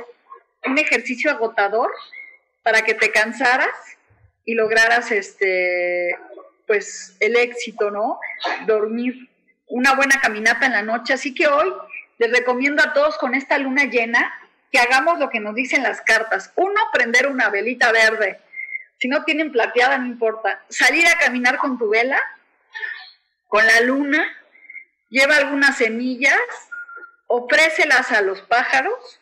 un 0.66 0.78
ejercicio 0.78 1.30
agotador 1.30 1.90
para 2.62 2.82
que 2.82 2.94
te 2.94 3.10
cansaras 3.10 3.74
y 4.44 4.54
lograras 4.54 5.12
este 5.12 6.16
pues 6.66 7.16
el 7.20 7.36
éxito, 7.36 7.90
¿no? 7.90 8.18
Dormir 8.66 9.28
una 9.66 9.94
buena 9.94 10.20
caminata 10.20 10.66
en 10.66 10.72
la 10.72 10.82
noche. 10.82 11.14
Así 11.14 11.34
que 11.34 11.46
hoy 11.46 11.72
les 12.18 12.30
recomiendo 12.30 12.82
a 12.82 12.92
todos 12.92 13.18
con 13.18 13.34
esta 13.34 13.58
luna 13.58 13.84
llena 13.84 14.32
que 14.70 14.78
hagamos 14.78 15.18
lo 15.18 15.30
que 15.30 15.40
nos 15.40 15.54
dicen 15.54 15.82
las 15.82 16.00
cartas. 16.00 16.52
Uno, 16.56 16.80
prender 16.92 17.28
una 17.28 17.48
velita 17.48 17.92
verde. 17.92 18.40
Si 18.98 19.08
no 19.08 19.24
tienen 19.24 19.52
plateada, 19.52 19.98
no 19.98 20.06
importa. 20.06 20.60
Salir 20.68 21.06
a 21.06 21.18
caminar 21.18 21.58
con 21.58 21.78
tu 21.78 21.88
vela, 21.88 22.20
con 23.48 23.66
la 23.66 23.80
luna, 23.82 24.26
lleva 25.10 25.36
algunas 25.36 25.76
semillas, 25.76 26.40
ofrécelas 27.26 28.10
a 28.12 28.22
los 28.22 28.40
pájaros 28.42 29.20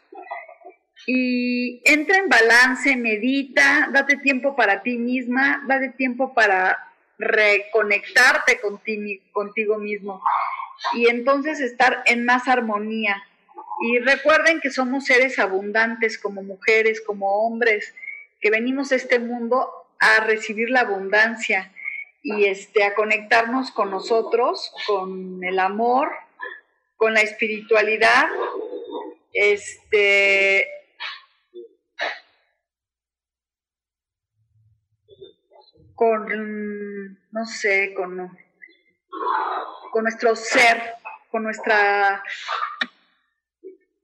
y 1.06 1.82
entra 1.84 2.16
en 2.16 2.28
balance, 2.28 2.96
medita, 2.96 3.88
date 3.92 4.16
tiempo 4.16 4.54
para 4.56 4.82
ti 4.82 4.96
misma, 4.98 5.62
date 5.66 5.90
tiempo 5.90 6.32
para 6.32 6.91
reconectarte 7.22 8.60
contigo, 8.60 9.22
contigo 9.32 9.78
mismo 9.78 10.22
y 10.92 11.08
entonces 11.08 11.60
estar 11.60 12.02
en 12.06 12.24
más 12.24 12.48
armonía. 12.48 13.22
Y 13.80 13.98
recuerden 13.98 14.60
que 14.60 14.70
somos 14.70 15.04
seres 15.06 15.38
abundantes 15.38 16.18
como 16.18 16.42
mujeres, 16.42 17.00
como 17.00 17.46
hombres, 17.46 17.94
que 18.40 18.50
venimos 18.50 18.92
a 18.92 18.96
este 18.96 19.18
mundo 19.18 19.70
a 19.98 20.20
recibir 20.20 20.70
la 20.70 20.80
abundancia 20.80 21.72
y 22.22 22.44
este 22.44 22.84
a 22.84 22.94
conectarnos 22.94 23.70
con 23.70 23.90
nosotros, 23.90 24.72
con 24.86 25.42
el 25.42 25.58
amor, 25.58 26.10
con 26.96 27.14
la 27.14 27.20
espiritualidad, 27.20 28.26
este 29.32 30.68
con 36.02 37.16
no 37.30 37.46
sé, 37.46 37.94
con 37.94 38.36
con 39.92 40.02
nuestro 40.02 40.34
ser, 40.34 40.94
con 41.30 41.44
nuestra, 41.44 42.24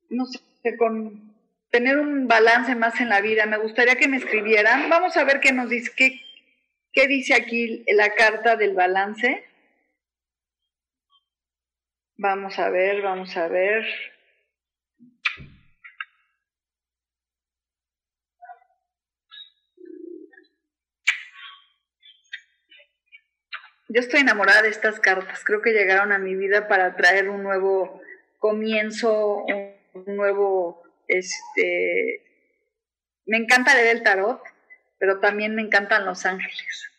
no 0.08 0.26
sé, 0.26 0.38
con 0.76 1.34
tener 1.70 1.98
un 1.98 2.28
balance 2.28 2.76
más 2.76 3.00
en 3.00 3.08
la 3.08 3.20
vida. 3.20 3.46
Me 3.46 3.58
gustaría 3.58 3.96
que 3.96 4.06
me 4.06 4.18
escribieran. 4.18 4.88
Vamos 4.88 5.16
a 5.16 5.24
ver 5.24 5.40
qué 5.40 5.50
nos 5.50 5.70
dice, 5.70 5.90
qué, 5.96 6.20
qué 6.92 7.08
dice 7.08 7.34
aquí 7.34 7.84
la 7.88 8.14
carta 8.14 8.54
del 8.54 8.74
balance. 8.74 9.44
Vamos 12.16 12.60
a 12.60 12.68
ver, 12.70 13.02
vamos 13.02 13.36
a 13.36 13.48
ver. 13.48 13.84
Yo 23.90 24.00
estoy 24.00 24.20
enamorada 24.20 24.60
de 24.60 24.68
estas 24.68 25.00
cartas. 25.00 25.42
Creo 25.44 25.62
que 25.62 25.72
llegaron 25.72 26.12
a 26.12 26.18
mi 26.18 26.34
vida 26.34 26.68
para 26.68 26.94
traer 26.94 27.30
un 27.30 27.42
nuevo 27.42 28.02
comienzo, 28.38 29.46
un 29.46 30.16
nuevo, 30.16 30.82
este, 31.08 32.22
me 33.24 33.38
encanta 33.38 33.74
leer 33.74 33.96
el 33.96 34.02
tarot, 34.02 34.42
pero 34.98 35.20
también 35.20 35.54
me 35.54 35.62
encantan 35.62 36.04
los 36.04 36.26
ángeles, 36.26 36.90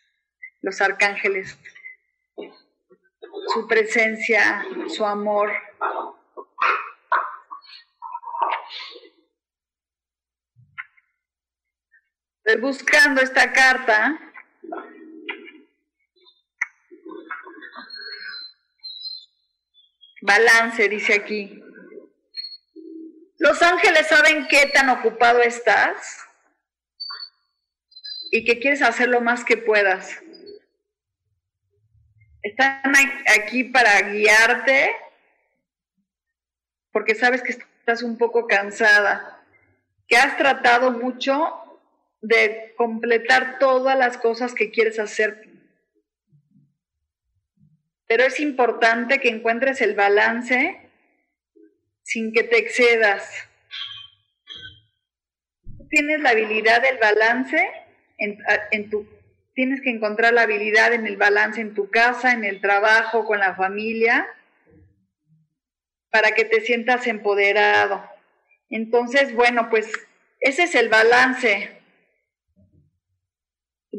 los 0.62 0.82
arcángeles, 0.82 1.60
su 3.54 3.68
presencia, 3.68 4.66
su 4.88 5.06
amor. 5.06 5.52
Estoy 12.44 12.62
buscando 12.62 13.22
esta 13.22 13.54
carta 13.54 14.29
Balance, 20.22 20.90
dice 20.90 21.14
aquí. 21.14 21.64
Los 23.38 23.62
ángeles 23.62 24.08
saben 24.08 24.48
qué 24.50 24.66
tan 24.68 24.90
ocupado 24.90 25.42
estás 25.42 26.20
y 28.32 28.44
que 28.44 28.60
quieres 28.60 28.82
hacer 28.82 29.08
lo 29.08 29.22
más 29.22 29.46
que 29.46 29.58
puedas. 29.58 30.20
Están 32.42 32.94
aquí 33.28 33.64
para 33.66 34.02
guiarte 34.02 34.96
porque 36.92 37.16
sabes 37.16 37.42
que 37.42 37.52
estás 37.52 38.04
un 38.04 38.18
poco 38.18 38.48
cansada, 38.48 39.42
que 40.08 40.18
has 40.18 40.38
tratado 40.38 40.92
mucho 40.92 41.80
de 42.22 42.74
completar 42.78 43.60
todas 43.60 43.98
las 43.98 44.18
cosas 44.18 44.54
que 44.54 44.72
quieres 44.72 45.00
hacer 45.00 45.48
pero 48.10 48.24
es 48.24 48.40
importante 48.40 49.20
que 49.20 49.30
encuentres 49.30 49.82
el 49.82 49.94
balance 49.94 50.82
sin 52.02 52.34
que 52.34 52.42
te 52.42 52.58
excedas. 52.58 53.32
Tienes 55.92 56.20
la 56.22 56.32
habilidad 56.32 56.82
del 56.82 56.98
balance 56.98 57.70
tienes 59.54 59.82
que 59.82 59.92
encontrar 59.92 60.34
la 60.34 60.42
habilidad 60.42 60.94
en 60.94 61.06
el 61.06 61.18
balance 61.18 61.62
en 61.62 61.74
tu 61.76 61.90
casa, 61.90 62.32
en 62.32 62.44
el 62.44 62.62
trabajo, 62.62 63.26
con 63.26 63.40
la 63.40 63.56
familia, 63.56 64.28
para 66.10 66.32
que 66.32 66.46
te 66.46 66.62
sientas 66.62 67.06
empoderado. 67.08 68.04
Entonces, 68.70 69.36
bueno, 69.36 69.70
pues 69.70 69.92
ese 70.40 70.64
es 70.64 70.76
el 70.76 70.90
balance. 70.90 71.79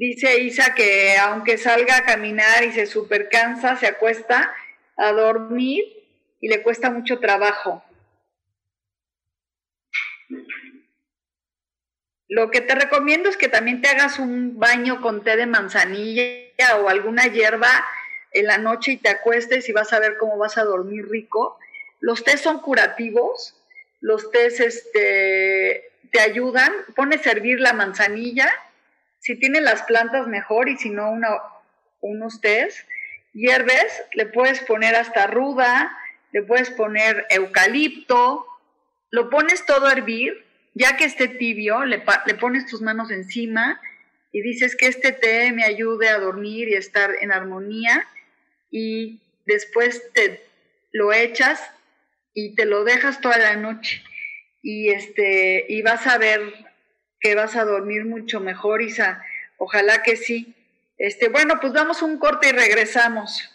Dice 0.01 0.41
Isa 0.41 0.75
que 0.75 1.19
aunque 1.19 1.59
salga 1.59 1.99
a 1.99 2.07
caminar 2.07 2.65
y 2.65 2.73
se 2.73 2.87
supercansa, 2.87 3.77
se 3.77 3.87
acuesta 3.87 4.51
a 4.97 5.13
dormir 5.13 5.85
y 6.41 6.49
le 6.49 6.63
cuesta 6.63 6.89
mucho 6.89 7.19
trabajo. 7.19 7.85
Lo 12.29 12.51
que 12.51 12.63
te 12.63 12.75
recomiendo 12.75 13.29
es 13.29 13.37
que 13.37 13.49
también 13.49 13.83
te 13.83 13.89
hagas 13.89 14.19
un 14.19 14.59
baño 14.59 15.03
con 15.03 15.23
té 15.23 15.37
de 15.37 15.45
manzanilla 15.45 16.79
o 16.83 16.89
alguna 16.89 17.27
hierba 17.27 17.69
en 18.33 18.47
la 18.47 18.57
noche 18.57 18.93
y 18.93 18.97
te 18.97 19.11
acuestes 19.11 19.69
y 19.69 19.73
vas 19.73 19.93
a 19.93 20.01
ver 20.01 20.17
cómo 20.17 20.39
vas 20.39 20.57
a 20.57 20.65
dormir 20.65 21.11
rico. 21.11 21.59
Los 22.01 22.25
tés 22.25 22.41
son 22.41 22.61
curativos, 22.61 23.55
los 24.01 24.31
tés 24.31 24.61
este, 24.61 25.93
te 26.11 26.21
ayudan, 26.21 26.73
pones 26.97 27.27
a 27.27 27.33
hervir 27.33 27.61
la 27.61 27.75
manzanilla 27.75 28.51
si 29.21 29.37
tiene 29.39 29.61
las 29.61 29.83
plantas 29.83 30.27
mejor 30.27 30.69
y 30.69 30.77
si 30.77 30.91
no 30.91 31.11
una, 31.11 31.29
unos 32.01 32.41
tés. 32.41 32.87
Hierves, 33.33 34.03
le 34.15 34.27
puedes 34.27 34.61
poner 34.61 34.97
hasta 34.97 35.27
ruda, 35.29 35.97
le 36.33 36.43
puedes 36.43 36.71
poner 36.71 37.27
eucalipto, 37.31 38.47
lo 39.11 39.31
pones 39.31 39.65
todo 39.67 39.87
a 39.87 39.93
hervir, 39.93 40.45
ya 40.75 40.97
que 40.97 41.05
esté 41.05 41.29
tibio, 41.29 41.85
le, 41.85 42.03
le 42.27 42.35
pones 42.35 42.67
tus 42.67 42.81
manos 42.81 43.11
encima 43.11 43.81
y 44.33 44.41
dices 44.43 44.75
que 44.75 44.87
este 44.87 45.13
té 45.13 45.53
me 45.53 45.65
ayude 45.65 46.09
a 46.09 46.19
dormir 46.19 46.69
y 46.69 46.75
estar 46.75 47.11
en 47.21 47.33
armonía 47.33 48.07
y 48.71 49.21
después 49.47 50.03
te 50.13 50.43
lo 50.93 51.13
echas 51.13 51.61
y 52.35 52.55
te 52.55 52.65
lo 52.65 52.85
dejas 52.85 53.21
toda 53.21 53.39
la 53.39 53.57
noche 53.57 54.03
y 54.63 54.91
este 54.91 55.67
y 55.69 55.83
vas 55.83 56.07
a 56.07 56.19
ver 56.19 56.41
que 57.21 57.35
vas 57.35 57.57
a 57.57 57.65
dormir 57.65 58.05
mucho 58.05 58.41
mejor, 58.41 58.83
Isa. 58.83 59.23
Ojalá 59.59 60.03
que 60.03 60.17
sí. 60.17 60.55
Este, 60.99 61.29
bueno, 61.29 61.61
pues 61.61 61.73
damos 61.73 62.03
un 62.03 62.19
corte 62.19 62.49
y 62.49 62.53
regresamos. 62.53 63.51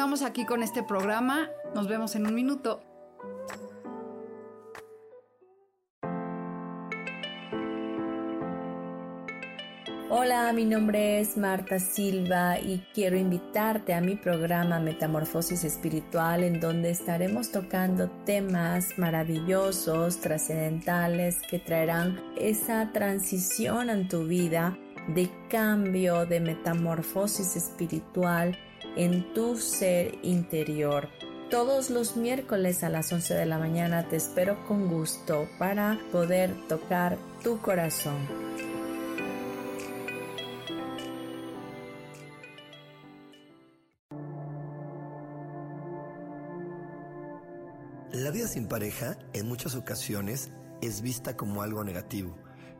Continuamos 0.00 0.22
aquí 0.22 0.46
con 0.46 0.62
este 0.62 0.82
programa. 0.82 1.50
Nos 1.74 1.86
vemos 1.86 2.16
en 2.16 2.26
un 2.26 2.34
minuto. 2.34 2.80
Hola, 10.08 10.54
mi 10.54 10.64
nombre 10.64 11.20
es 11.20 11.36
Marta 11.36 11.78
Silva 11.78 12.58
y 12.58 12.82
quiero 12.94 13.18
invitarte 13.18 13.92
a 13.92 14.00
mi 14.00 14.16
programa 14.16 14.80
Metamorfosis 14.80 15.64
Espiritual 15.64 16.44
en 16.44 16.60
donde 16.60 16.88
estaremos 16.88 17.52
tocando 17.52 18.08
temas 18.24 18.96
maravillosos, 18.96 20.18
trascendentales 20.22 21.42
que 21.50 21.58
traerán 21.58 22.18
esa 22.38 22.90
transición 22.92 23.90
en 23.90 24.08
tu 24.08 24.24
vida 24.24 24.78
de 25.08 25.28
cambio, 25.50 26.24
de 26.24 26.40
metamorfosis 26.40 27.54
espiritual 27.54 28.56
en 28.96 29.32
tu 29.34 29.56
ser 29.56 30.18
interior. 30.22 31.08
Todos 31.50 31.90
los 31.90 32.16
miércoles 32.16 32.84
a 32.84 32.88
las 32.88 33.12
11 33.12 33.34
de 33.34 33.46
la 33.46 33.58
mañana 33.58 34.08
te 34.08 34.16
espero 34.16 34.64
con 34.66 34.88
gusto 34.88 35.48
para 35.58 35.98
poder 36.12 36.54
tocar 36.68 37.18
tu 37.42 37.60
corazón. 37.60 38.18
La 48.12 48.30
vida 48.30 48.48
sin 48.48 48.66
pareja 48.66 49.16
en 49.32 49.48
muchas 49.48 49.74
ocasiones 49.74 50.50
es 50.82 51.00
vista 51.00 51.36
como 51.36 51.62
algo 51.62 51.84
negativo, 51.84 52.36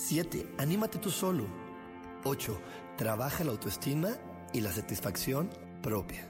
7. 0.00 0.54
Anímate 0.58 0.98
tú 0.98 1.10
solo. 1.10 1.44
8. 2.24 2.58
Trabaja 2.96 3.44
la 3.44 3.52
autoestima 3.52 4.10
y 4.52 4.60
la 4.60 4.72
satisfacción 4.72 5.50
propia. 5.82 6.26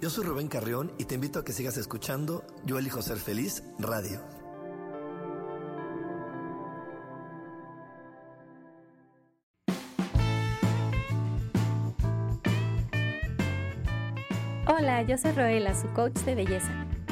Yo 0.00 0.08
soy 0.10 0.24
Rubén 0.24 0.48
Carrión 0.48 0.92
y 0.98 1.04
te 1.04 1.14
invito 1.14 1.38
a 1.38 1.44
que 1.44 1.52
sigas 1.52 1.76
escuchando 1.76 2.44
Yo 2.64 2.78
elijo 2.78 3.02
ser 3.02 3.18
feliz 3.18 3.62
radio. 3.78 4.20
Hola, 14.66 15.02
yo 15.02 15.18
soy 15.18 15.32
Roela, 15.32 15.74
su 15.74 15.88
coach 15.92 16.14
de 16.20 16.34
belleza. 16.34 16.89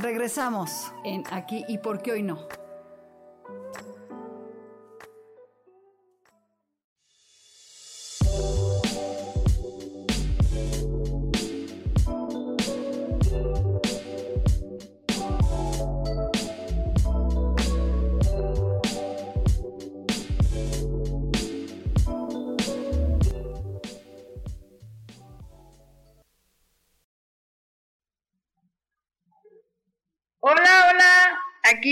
Regresamos 0.00 0.94
en 1.04 1.24
aquí 1.30 1.62
y 1.68 1.76
por 1.76 2.00
qué 2.00 2.12
hoy 2.12 2.22
no. 2.22 2.38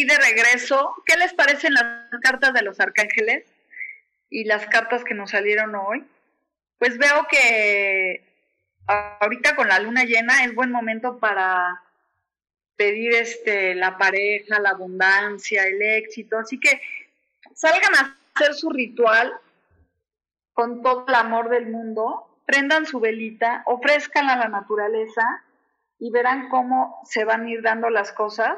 De 0.08 0.18
regreso. 0.18 0.94
¿Qué 1.06 1.16
les 1.16 1.32
parecen 1.32 1.74
las 1.74 2.08
cartas 2.22 2.52
de 2.52 2.62
los 2.62 2.80
arcángeles 2.80 3.44
y 4.28 4.44
las 4.44 4.66
cartas 4.66 5.04
que 5.04 5.14
nos 5.14 5.30
salieron 5.30 5.74
hoy? 5.76 6.04
Pues 6.78 6.98
veo 6.98 7.26
que 7.30 8.24
ahorita 8.86 9.54
con 9.54 9.68
la 9.68 9.78
luna 9.78 10.04
llena 10.04 10.44
es 10.44 10.54
buen 10.54 10.72
momento 10.72 11.18
para 11.18 11.82
pedir 12.76 13.12
este 13.12 13.74
la 13.74 13.98
pareja, 13.98 14.60
la 14.60 14.70
abundancia, 14.70 15.64
el 15.64 15.82
éxito, 15.82 16.38
así 16.38 16.58
que 16.58 16.80
salgan 17.54 17.94
a 17.96 18.16
hacer 18.34 18.54
su 18.54 18.70
ritual 18.70 19.34
con 20.52 20.82
todo 20.82 21.04
el 21.06 21.14
amor 21.14 21.50
del 21.50 21.66
mundo, 21.66 22.40
prendan 22.46 22.86
su 22.86 23.00
velita, 23.00 23.62
ofrezcan 23.66 24.30
a 24.30 24.36
la 24.36 24.48
naturaleza 24.48 25.22
y 25.98 26.10
verán 26.10 26.48
cómo 26.48 27.00
se 27.04 27.24
van 27.24 27.46
a 27.46 27.50
ir 27.50 27.62
dando 27.62 27.90
las 27.90 28.12
cosas. 28.12 28.56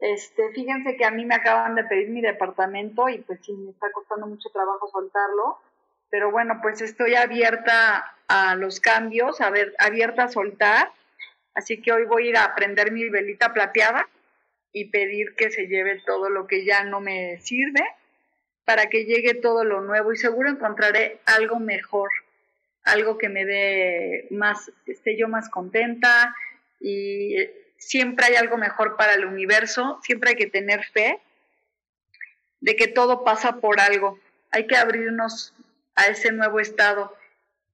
Este, 0.00 0.50
fíjense 0.52 0.96
que 0.96 1.04
a 1.04 1.10
mí 1.10 1.26
me 1.26 1.34
acaban 1.34 1.74
de 1.74 1.84
pedir 1.84 2.08
mi 2.08 2.22
departamento 2.22 3.08
y 3.08 3.18
pues 3.18 3.38
sí, 3.42 3.52
me 3.52 3.70
está 3.70 3.92
costando 3.92 4.26
mucho 4.26 4.48
trabajo 4.50 4.88
soltarlo. 4.88 5.58
pero 6.10 6.30
bueno, 6.32 6.58
pues 6.62 6.80
estoy 6.80 7.14
abierta 7.14 8.16
a 8.26 8.56
los 8.56 8.80
cambios, 8.80 9.40
a 9.40 9.50
ver, 9.50 9.74
abierta 9.78 10.24
a 10.24 10.28
soltar, 10.28 10.90
así 11.54 11.80
que 11.82 11.92
hoy 11.92 12.04
voy 12.04 12.26
a 12.26 12.30
ir 12.30 12.36
a 12.36 12.54
prender 12.54 12.90
mi 12.92 13.08
velita 13.08 13.52
plateada 13.52 14.08
y 14.72 14.86
pedir 14.86 15.34
que 15.36 15.50
se 15.50 15.66
lleve 15.66 16.00
todo 16.04 16.30
lo 16.30 16.46
que 16.46 16.64
ya 16.64 16.84
no 16.84 17.00
me 17.00 17.38
sirve 17.40 17.84
para 18.64 18.86
que 18.88 19.04
llegue 19.04 19.34
todo 19.34 19.64
lo 19.64 19.80
nuevo 19.80 20.12
y 20.12 20.16
seguro 20.16 20.48
encontraré 20.48 21.20
algo 21.26 21.58
mejor, 21.58 22.10
algo 22.84 23.18
que 23.18 23.28
me 23.28 23.44
dé 23.44 24.28
más, 24.30 24.72
esté 24.86 25.16
yo 25.16 25.28
más 25.28 25.48
contenta 25.48 26.34
y 26.80 27.36
siempre 27.80 28.26
hay 28.26 28.36
algo 28.36 28.58
mejor 28.58 28.96
para 28.96 29.14
el 29.14 29.24
universo, 29.24 29.98
siempre 30.02 30.30
hay 30.30 30.36
que 30.36 30.46
tener 30.46 30.84
fe 30.84 31.20
de 32.60 32.76
que 32.76 32.86
todo 32.86 33.24
pasa 33.24 33.56
por 33.56 33.80
algo, 33.80 34.20
hay 34.50 34.66
que 34.66 34.76
abrirnos 34.76 35.54
a 35.96 36.06
ese 36.06 36.30
nuevo 36.30 36.60
estado. 36.60 37.16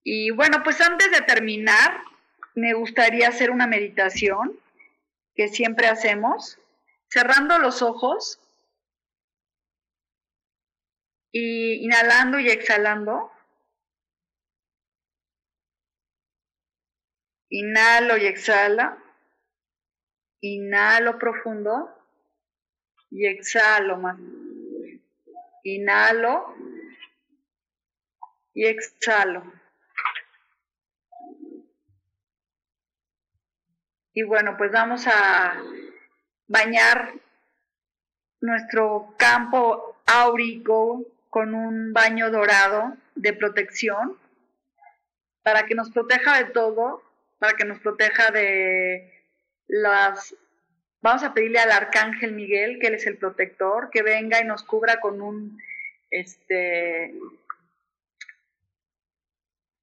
Y 0.05 0.31
bueno, 0.31 0.63
pues 0.63 0.81
antes 0.81 1.11
de 1.11 1.21
terminar, 1.23 2.01
me 2.55 2.73
gustaría 2.73 3.29
hacer 3.29 3.51
una 3.51 3.67
meditación 3.67 4.59
que 5.35 5.49
siempre 5.49 5.89
hacemos, 5.89 6.59
cerrando 7.09 7.59
los 7.59 7.83
ojos 7.83 8.39
y 11.33 11.85
inhalando 11.85 12.39
y 12.39 12.49
exhalando. 12.49 13.33
Inhalo 17.49 18.17
y 18.17 18.27
exhala. 18.27 19.03
Inhalo 20.47 21.19
profundo 21.19 21.91
y 23.11 23.27
exhalo 23.27 23.97
más. 23.99 24.17
Inhalo 25.65 26.55
y 28.55 28.65
exhalo. 28.67 29.43
Y 34.15 34.23
bueno, 34.23 34.57
pues 34.57 34.71
vamos 34.71 35.05
a 35.09 35.61
bañar 36.47 37.15
nuestro 38.41 39.15
campo 39.19 39.97
áurico 40.07 41.05
con 41.29 41.55
un 41.55 41.93
baño 41.93 42.31
dorado 42.31 42.97
de 43.17 43.33
protección 43.33 44.17
para 45.43 45.67
que 45.67 45.75
nos 45.75 45.91
proteja 45.91 46.39
de 46.39 46.45
todo, 46.53 47.03
para 47.39 47.55
que 47.55 47.65
nos 47.65 47.81
proteja 47.81 48.31
de 48.31 49.13
las... 49.69 50.35
Vamos 51.03 51.23
a 51.23 51.35
pedirle 51.35 51.59
al 51.59 51.71
arcángel 51.71 52.33
Miguel, 52.33 52.79
que 52.81 52.89
él 52.89 52.95
es 52.95 53.07
el 53.07 53.19
protector, 53.19 53.91
que 53.91 54.03
venga 54.03 54.41
y 54.41 54.45
nos 54.45 54.65
cubra 54.65 54.99
con 54.99 55.21
un, 55.21 55.59
este, 56.11 57.15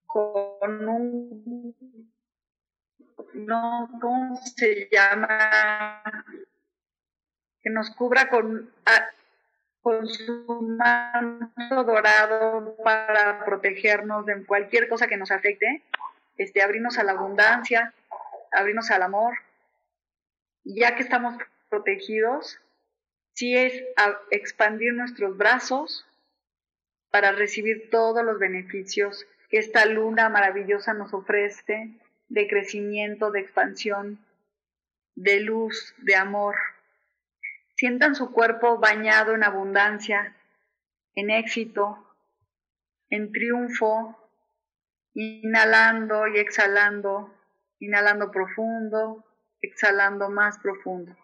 con 0.05 0.87
un, 0.87 2.11
no, 3.33 3.89
¿cómo 4.01 4.35
se 4.37 4.89
llama? 4.91 6.03
Que 7.61 7.69
nos 7.69 7.89
cubra 7.91 8.29
con, 8.29 8.71
con 9.81 10.07
su 10.07 10.61
manto 10.77 11.83
dorado 11.83 12.75
para 12.83 13.43
protegernos 13.45 14.25
de 14.25 14.45
cualquier 14.45 14.87
cosa 14.87 15.07
que 15.07 15.17
nos 15.17 15.31
afecte, 15.31 15.83
este, 16.37 16.61
abrirnos 16.61 16.97
a 16.97 17.03
la 17.03 17.13
abundancia, 17.13 17.93
abrirnos 18.51 18.91
al 18.91 19.03
amor. 19.03 19.33
Ya 20.63 20.95
que 20.95 21.03
estamos 21.03 21.35
protegidos, 21.69 22.59
sí 23.33 23.55
es 23.55 23.83
expandir 24.31 24.93
nuestros 24.93 25.35
brazos 25.37 26.05
para 27.11 27.31
recibir 27.31 27.89
todos 27.89 28.23
los 28.23 28.39
beneficios 28.39 29.25
que 29.49 29.57
esta 29.57 29.85
luna 29.85 30.29
maravillosa 30.29 30.93
nos 30.93 31.13
ofrece 31.13 31.99
de 32.29 32.47
crecimiento, 32.47 33.29
de 33.29 33.41
expansión, 33.41 34.25
de 35.15 35.41
luz, 35.41 35.93
de 35.97 36.15
amor. 36.15 36.55
Sientan 37.75 38.15
su 38.15 38.31
cuerpo 38.31 38.77
bañado 38.77 39.35
en 39.35 39.43
abundancia, 39.43 40.35
en 41.15 41.29
éxito, 41.29 42.03
en 43.09 43.31
triunfo, 43.31 44.17
inhalando 45.13 46.27
y 46.27 46.39
exhalando, 46.39 47.31
inhalando 47.79 48.31
profundo, 48.31 49.23
exhalando 49.63 50.29
más 50.29 50.59
profundo. 50.59 51.15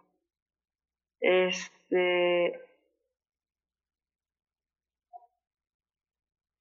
Este 1.20 2.60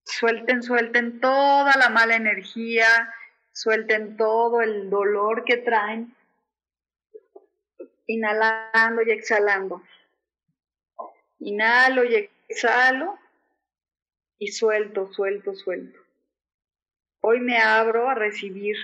suelten, 0.05 0.63
suelten 0.63 1.21
toda 1.21 1.77
la 1.77 1.89
mala 1.89 2.17
energía, 2.17 2.87
suelten 3.53 4.17
todo 4.17 4.61
el 4.61 4.91
dolor 4.91 5.45
que 5.45 5.59
traen 5.59 6.15
inhalando 8.07 9.03
y 9.03 9.13
exhalando. 9.13 9.83
Inhalo 11.39 12.03
y 12.05 12.29
exhalo 12.49 13.17
y 14.39 14.49
suelto, 14.49 15.13
suelto, 15.13 15.55
suelto. 15.55 16.01
Hoy 17.21 17.41
me 17.41 17.59
abro 17.59 18.09
a 18.09 18.15
recibir 18.15 18.77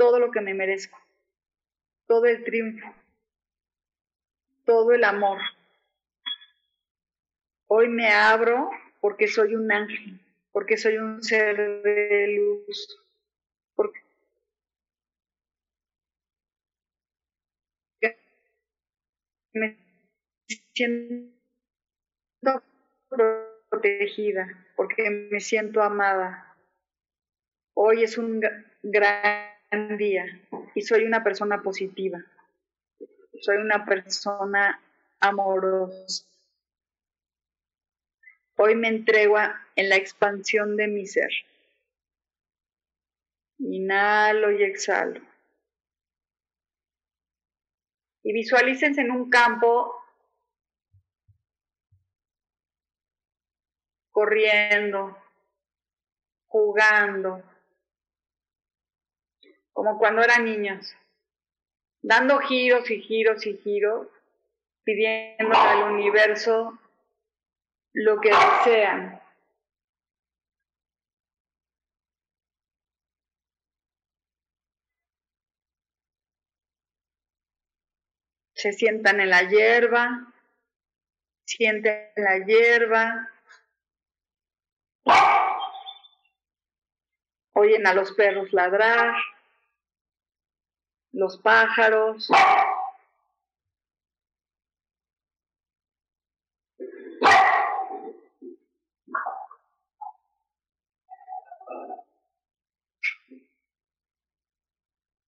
todo 0.00 0.18
lo 0.18 0.30
que 0.30 0.40
me 0.40 0.54
merezco, 0.54 0.98
todo 2.06 2.24
el 2.24 2.42
triunfo, 2.42 2.86
todo 4.64 4.92
el 4.92 5.04
amor. 5.04 5.38
Hoy 7.66 7.86
me 7.88 8.08
abro 8.08 8.70
porque 9.02 9.28
soy 9.28 9.54
un 9.54 9.70
ángel, 9.70 10.18
porque 10.52 10.78
soy 10.78 10.96
un 10.96 11.22
ser 11.22 11.82
de 11.82 12.28
luz, 12.28 12.98
porque 13.74 14.00
me 19.52 19.76
siento 20.72 21.30
protegida, 23.68 24.66
porque 24.76 25.10
me 25.10 25.40
siento 25.40 25.82
amada. 25.82 26.56
Hoy 27.74 28.02
es 28.02 28.16
un 28.16 28.40
gran 28.82 29.49
día 29.70 30.24
y 30.74 30.82
soy 30.82 31.04
una 31.04 31.22
persona 31.22 31.62
positiva. 31.62 32.18
Soy 33.40 33.56
una 33.56 33.84
persona 33.84 34.80
amorosa. 35.20 36.24
Hoy 38.56 38.74
me 38.74 38.88
entrego 38.88 39.38
en 39.76 39.88
la 39.88 39.96
expansión 39.96 40.76
de 40.76 40.88
mi 40.88 41.06
ser. 41.06 41.30
Inhalo 43.58 44.50
y 44.52 44.62
exhalo. 44.64 45.20
y 48.22 48.32
visualícense 48.32 49.00
en 49.00 49.10
un 49.10 49.30
campo 49.30 49.94
corriendo, 54.10 55.16
jugando, 56.46 57.42
como 59.72 59.98
cuando 59.98 60.22
eran 60.22 60.44
niños, 60.44 60.94
dando 62.02 62.38
giros 62.40 62.90
y 62.90 63.00
giros 63.00 63.46
y 63.46 63.56
giros, 63.58 64.08
pidiendo 64.84 65.56
al 65.56 65.92
universo 65.92 66.78
lo 67.92 68.20
que 68.20 68.30
desean. 68.30 69.20
se 78.60 78.74
sientan 78.74 79.20
en 79.20 79.30
la 79.30 79.48
hierba, 79.48 80.34
sienten 81.46 82.10
la 82.14 82.44
hierba, 82.44 83.30
oyen 87.54 87.86
a 87.86 87.94
los 87.94 88.12
perros 88.12 88.52
ladrar, 88.52 89.14
los 91.12 91.38
pájaros. 91.38 92.28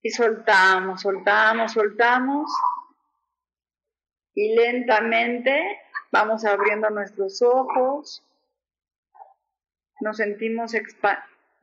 Y 0.04 0.10
soltamos, 0.10 1.02
soltamos, 1.02 1.72
soltamos. 1.72 2.50
Y 4.34 4.54
lentamente 4.54 5.80
vamos 6.10 6.44
abriendo 6.44 6.90
nuestros 6.90 7.42
ojos, 7.42 8.22
nos 10.00 10.16
sentimos, 10.18 10.72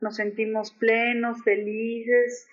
nos 0.00 0.16
sentimos 0.16 0.72
plenos, 0.72 1.42
felices, 1.42 2.48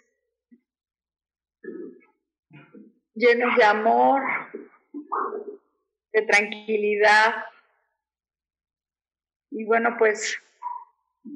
llenos 3.17 3.55
de 3.57 3.63
amor, 3.63 4.21
de 6.13 6.21
tranquilidad. 6.21 7.35
Y 9.51 9.65
bueno, 9.65 9.95
pues 9.97 10.37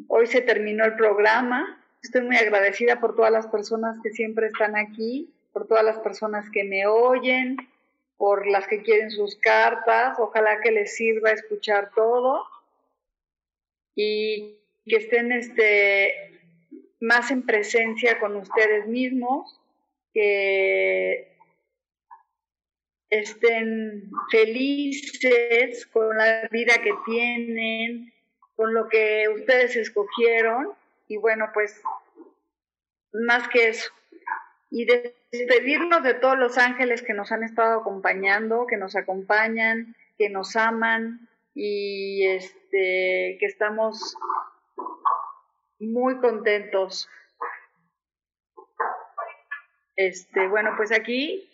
hoy 0.08 0.28
se 0.28 0.42
terminó 0.42 0.86
el 0.86 0.96
programa. 0.96 1.84
Estoy 2.04 2.22
muy 2.22 2.38
agradecida 2.38 3.00
por 3.00 3.16
todas 3.16 3.32
las 3.32 3.48
personas 3.48 3.98
que 4.04 4.12
siempre 4.12 4.48
están 4.48 4.76
aquí, 4.76 5.34
por 5.54 5.68
todas 5.68 5.84
las 5.84 6.00
personas 6.00 6.50
que 6.52 6.64
me 6.64 6.86
oyen, 6.86 7.58
por 8.18 8.48
las 8.48 8.68
que 8.68 8.84
quieren 8.84 9.12
sus 9.12 9.36
cartas. 9.38 10.18
Ojalá 10.20 10.62
que 10.62 10.72
les 10.72 10.96
sirva 10.96 11.32
escuchar 11.32 11.92
todo 11.96 12.46
y 13.96 14.58
que 14.86 14.96
estén 14.96 15.32
este, 15.32 16.40
más 17.00 17.32
en 17.32 17.46
presencia 17.46 18.20
con 18.20 18.36
ustedes 18.36 18.88
mismos, 18.88 19.61
que 20.14 21.38
estén 23.10 24.10
felices 24.32 25.86
con 25.88 26.18
la 26.18 26.48
vida 26.50 26.82
que 26.82 26.94
tienen, 27.06 28.14
con 28.56 28.74
lo 28.74 28.88
que 28.88 29.28
ustedes 29.30 29.76
escogieron 29.76 30.70
y 31.08 31.18
bueno, 31.18 31.50
pues 31.54 31.82
más 33.12 33.48
que 33.50 33.70
eso. 33.70 33.92
Y 34.70 34.86
despedirnos 34.86 36.04
de 36.04 36.14
todos 36.14 36.38
los 36.38 36.58
ángeles 36.58 37.02
que 37.02 37.14
nos 37.14 37.32
han 37.34 37.44
estado 37.44 37.82
acompañando, 37.82 38.66
que 38.68 38.78
nos 38.78 38.96
acompañan, 38.96 39.96
que 40.18 40.30
nos 40.30 40.56
aman 40.56 41.28
y 41.54 42.26
este 42.28 43.38
que 43.40 43.46
estamos 43.46 44.16
muy 45.80 46.18
contentos. 46.20 47.10
Este, 49.96 50.48
bueno, 50.48 50.74
pues 50.78 50.92
aquí 50.92 51.48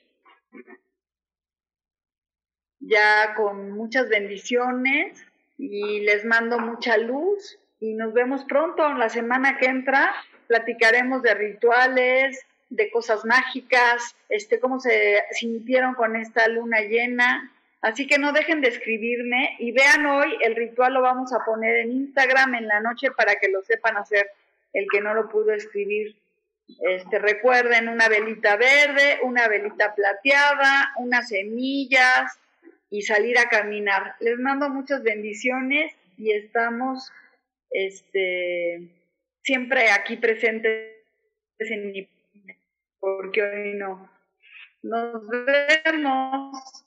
ya 2.80 3.34
con 3.36 3.72
muchas 3.72 4.10
bendiciones 4.10 5.26
y 5.58 6.02
les 6.02 6.24
mando 6.26 6.60
mucha 6.60 6.98
luz 6.98 7.58
y 7.80 7.94
nos 7.94 8.14
vemos 8.14 8.44
pronto. 8.46 8.94
La 8.94 9.10
semana 9.10 9.58
que 9.58 9.66
entra 9.66 10.16
platicaremos 10.48 11.22
de 11.22 11.34
rituales, 11.34 12.46
de 12.70 12.92
cosas 12.92 13.26
mágicas, 13.26 14.16
este, 14.30 14.60
cómo 14.60 14.80
se 14.80 15.24
sintieron 15.32 15.94
con 15.96 16.16
esta 16.16 16.48
luna 16.48 16.82
llena. 16.82 17.52
Así 17.82 18.08
que 18.08 18.18
no 18.18 18.34
dejen 18.34 18.62
de 18.62 18.70
escribirme 18.70 19.56
y 19.60 19.72
vean 19.72 20.06
hoy 20.06 20.36
el 20.44 20.56
ritual 20.56 20.94
lo 20.94 21.02
vamos 21.02 21.32
a 21.32 21.46
poner 21.46 21.78
en 21.78 21.92
Instagram 21.92 22.56
en 22.56 22.68
la 22.68 22.80
noche 22.80 23.12
para 23.12 23.36
que 23.36 23.50
lo 23.50 23.62
sepan 23.62 23.98
hacer 23.98 24.30
el 24.74 24.88
que 24.92 25.02
no 25.02 25.14
lo 25.14 25.30
pudo 25.30 25.54
escribir. 25.54 26.16
Este, 26.68 27.20
recuerden 27.20 27.88
una 27.88 28.10
velita 28.10 28.56
verde, 28.58 29.20
una 29.24 29.48
velita 29.48 29.96
plateada, 29.96 30.92
unas 30.98 31.30
semillas, 31.30 32.40
y 32.90 33.02
salir 33.02 33.38
a 33.38 33.50
caminar. 33.50 34.16
Les 34.20 34.38
mando 34.38 34.70
muchas 34.70 35.04
bendiciones 35.04 35.94
y 36.18 36.32
estamos 36.32 37.12
este, 37.72 38.88
siempre 39.44 39.92
aquí 39.92 40.18
presentes 40.18 40.96
en 41.60 41.92
mi 41.92 42.10
porque 43.00 43.42
hoy 43.42 43.74
no. 43.76 44.10
Nos 44.82 45.22
vemos. 45.28 46.87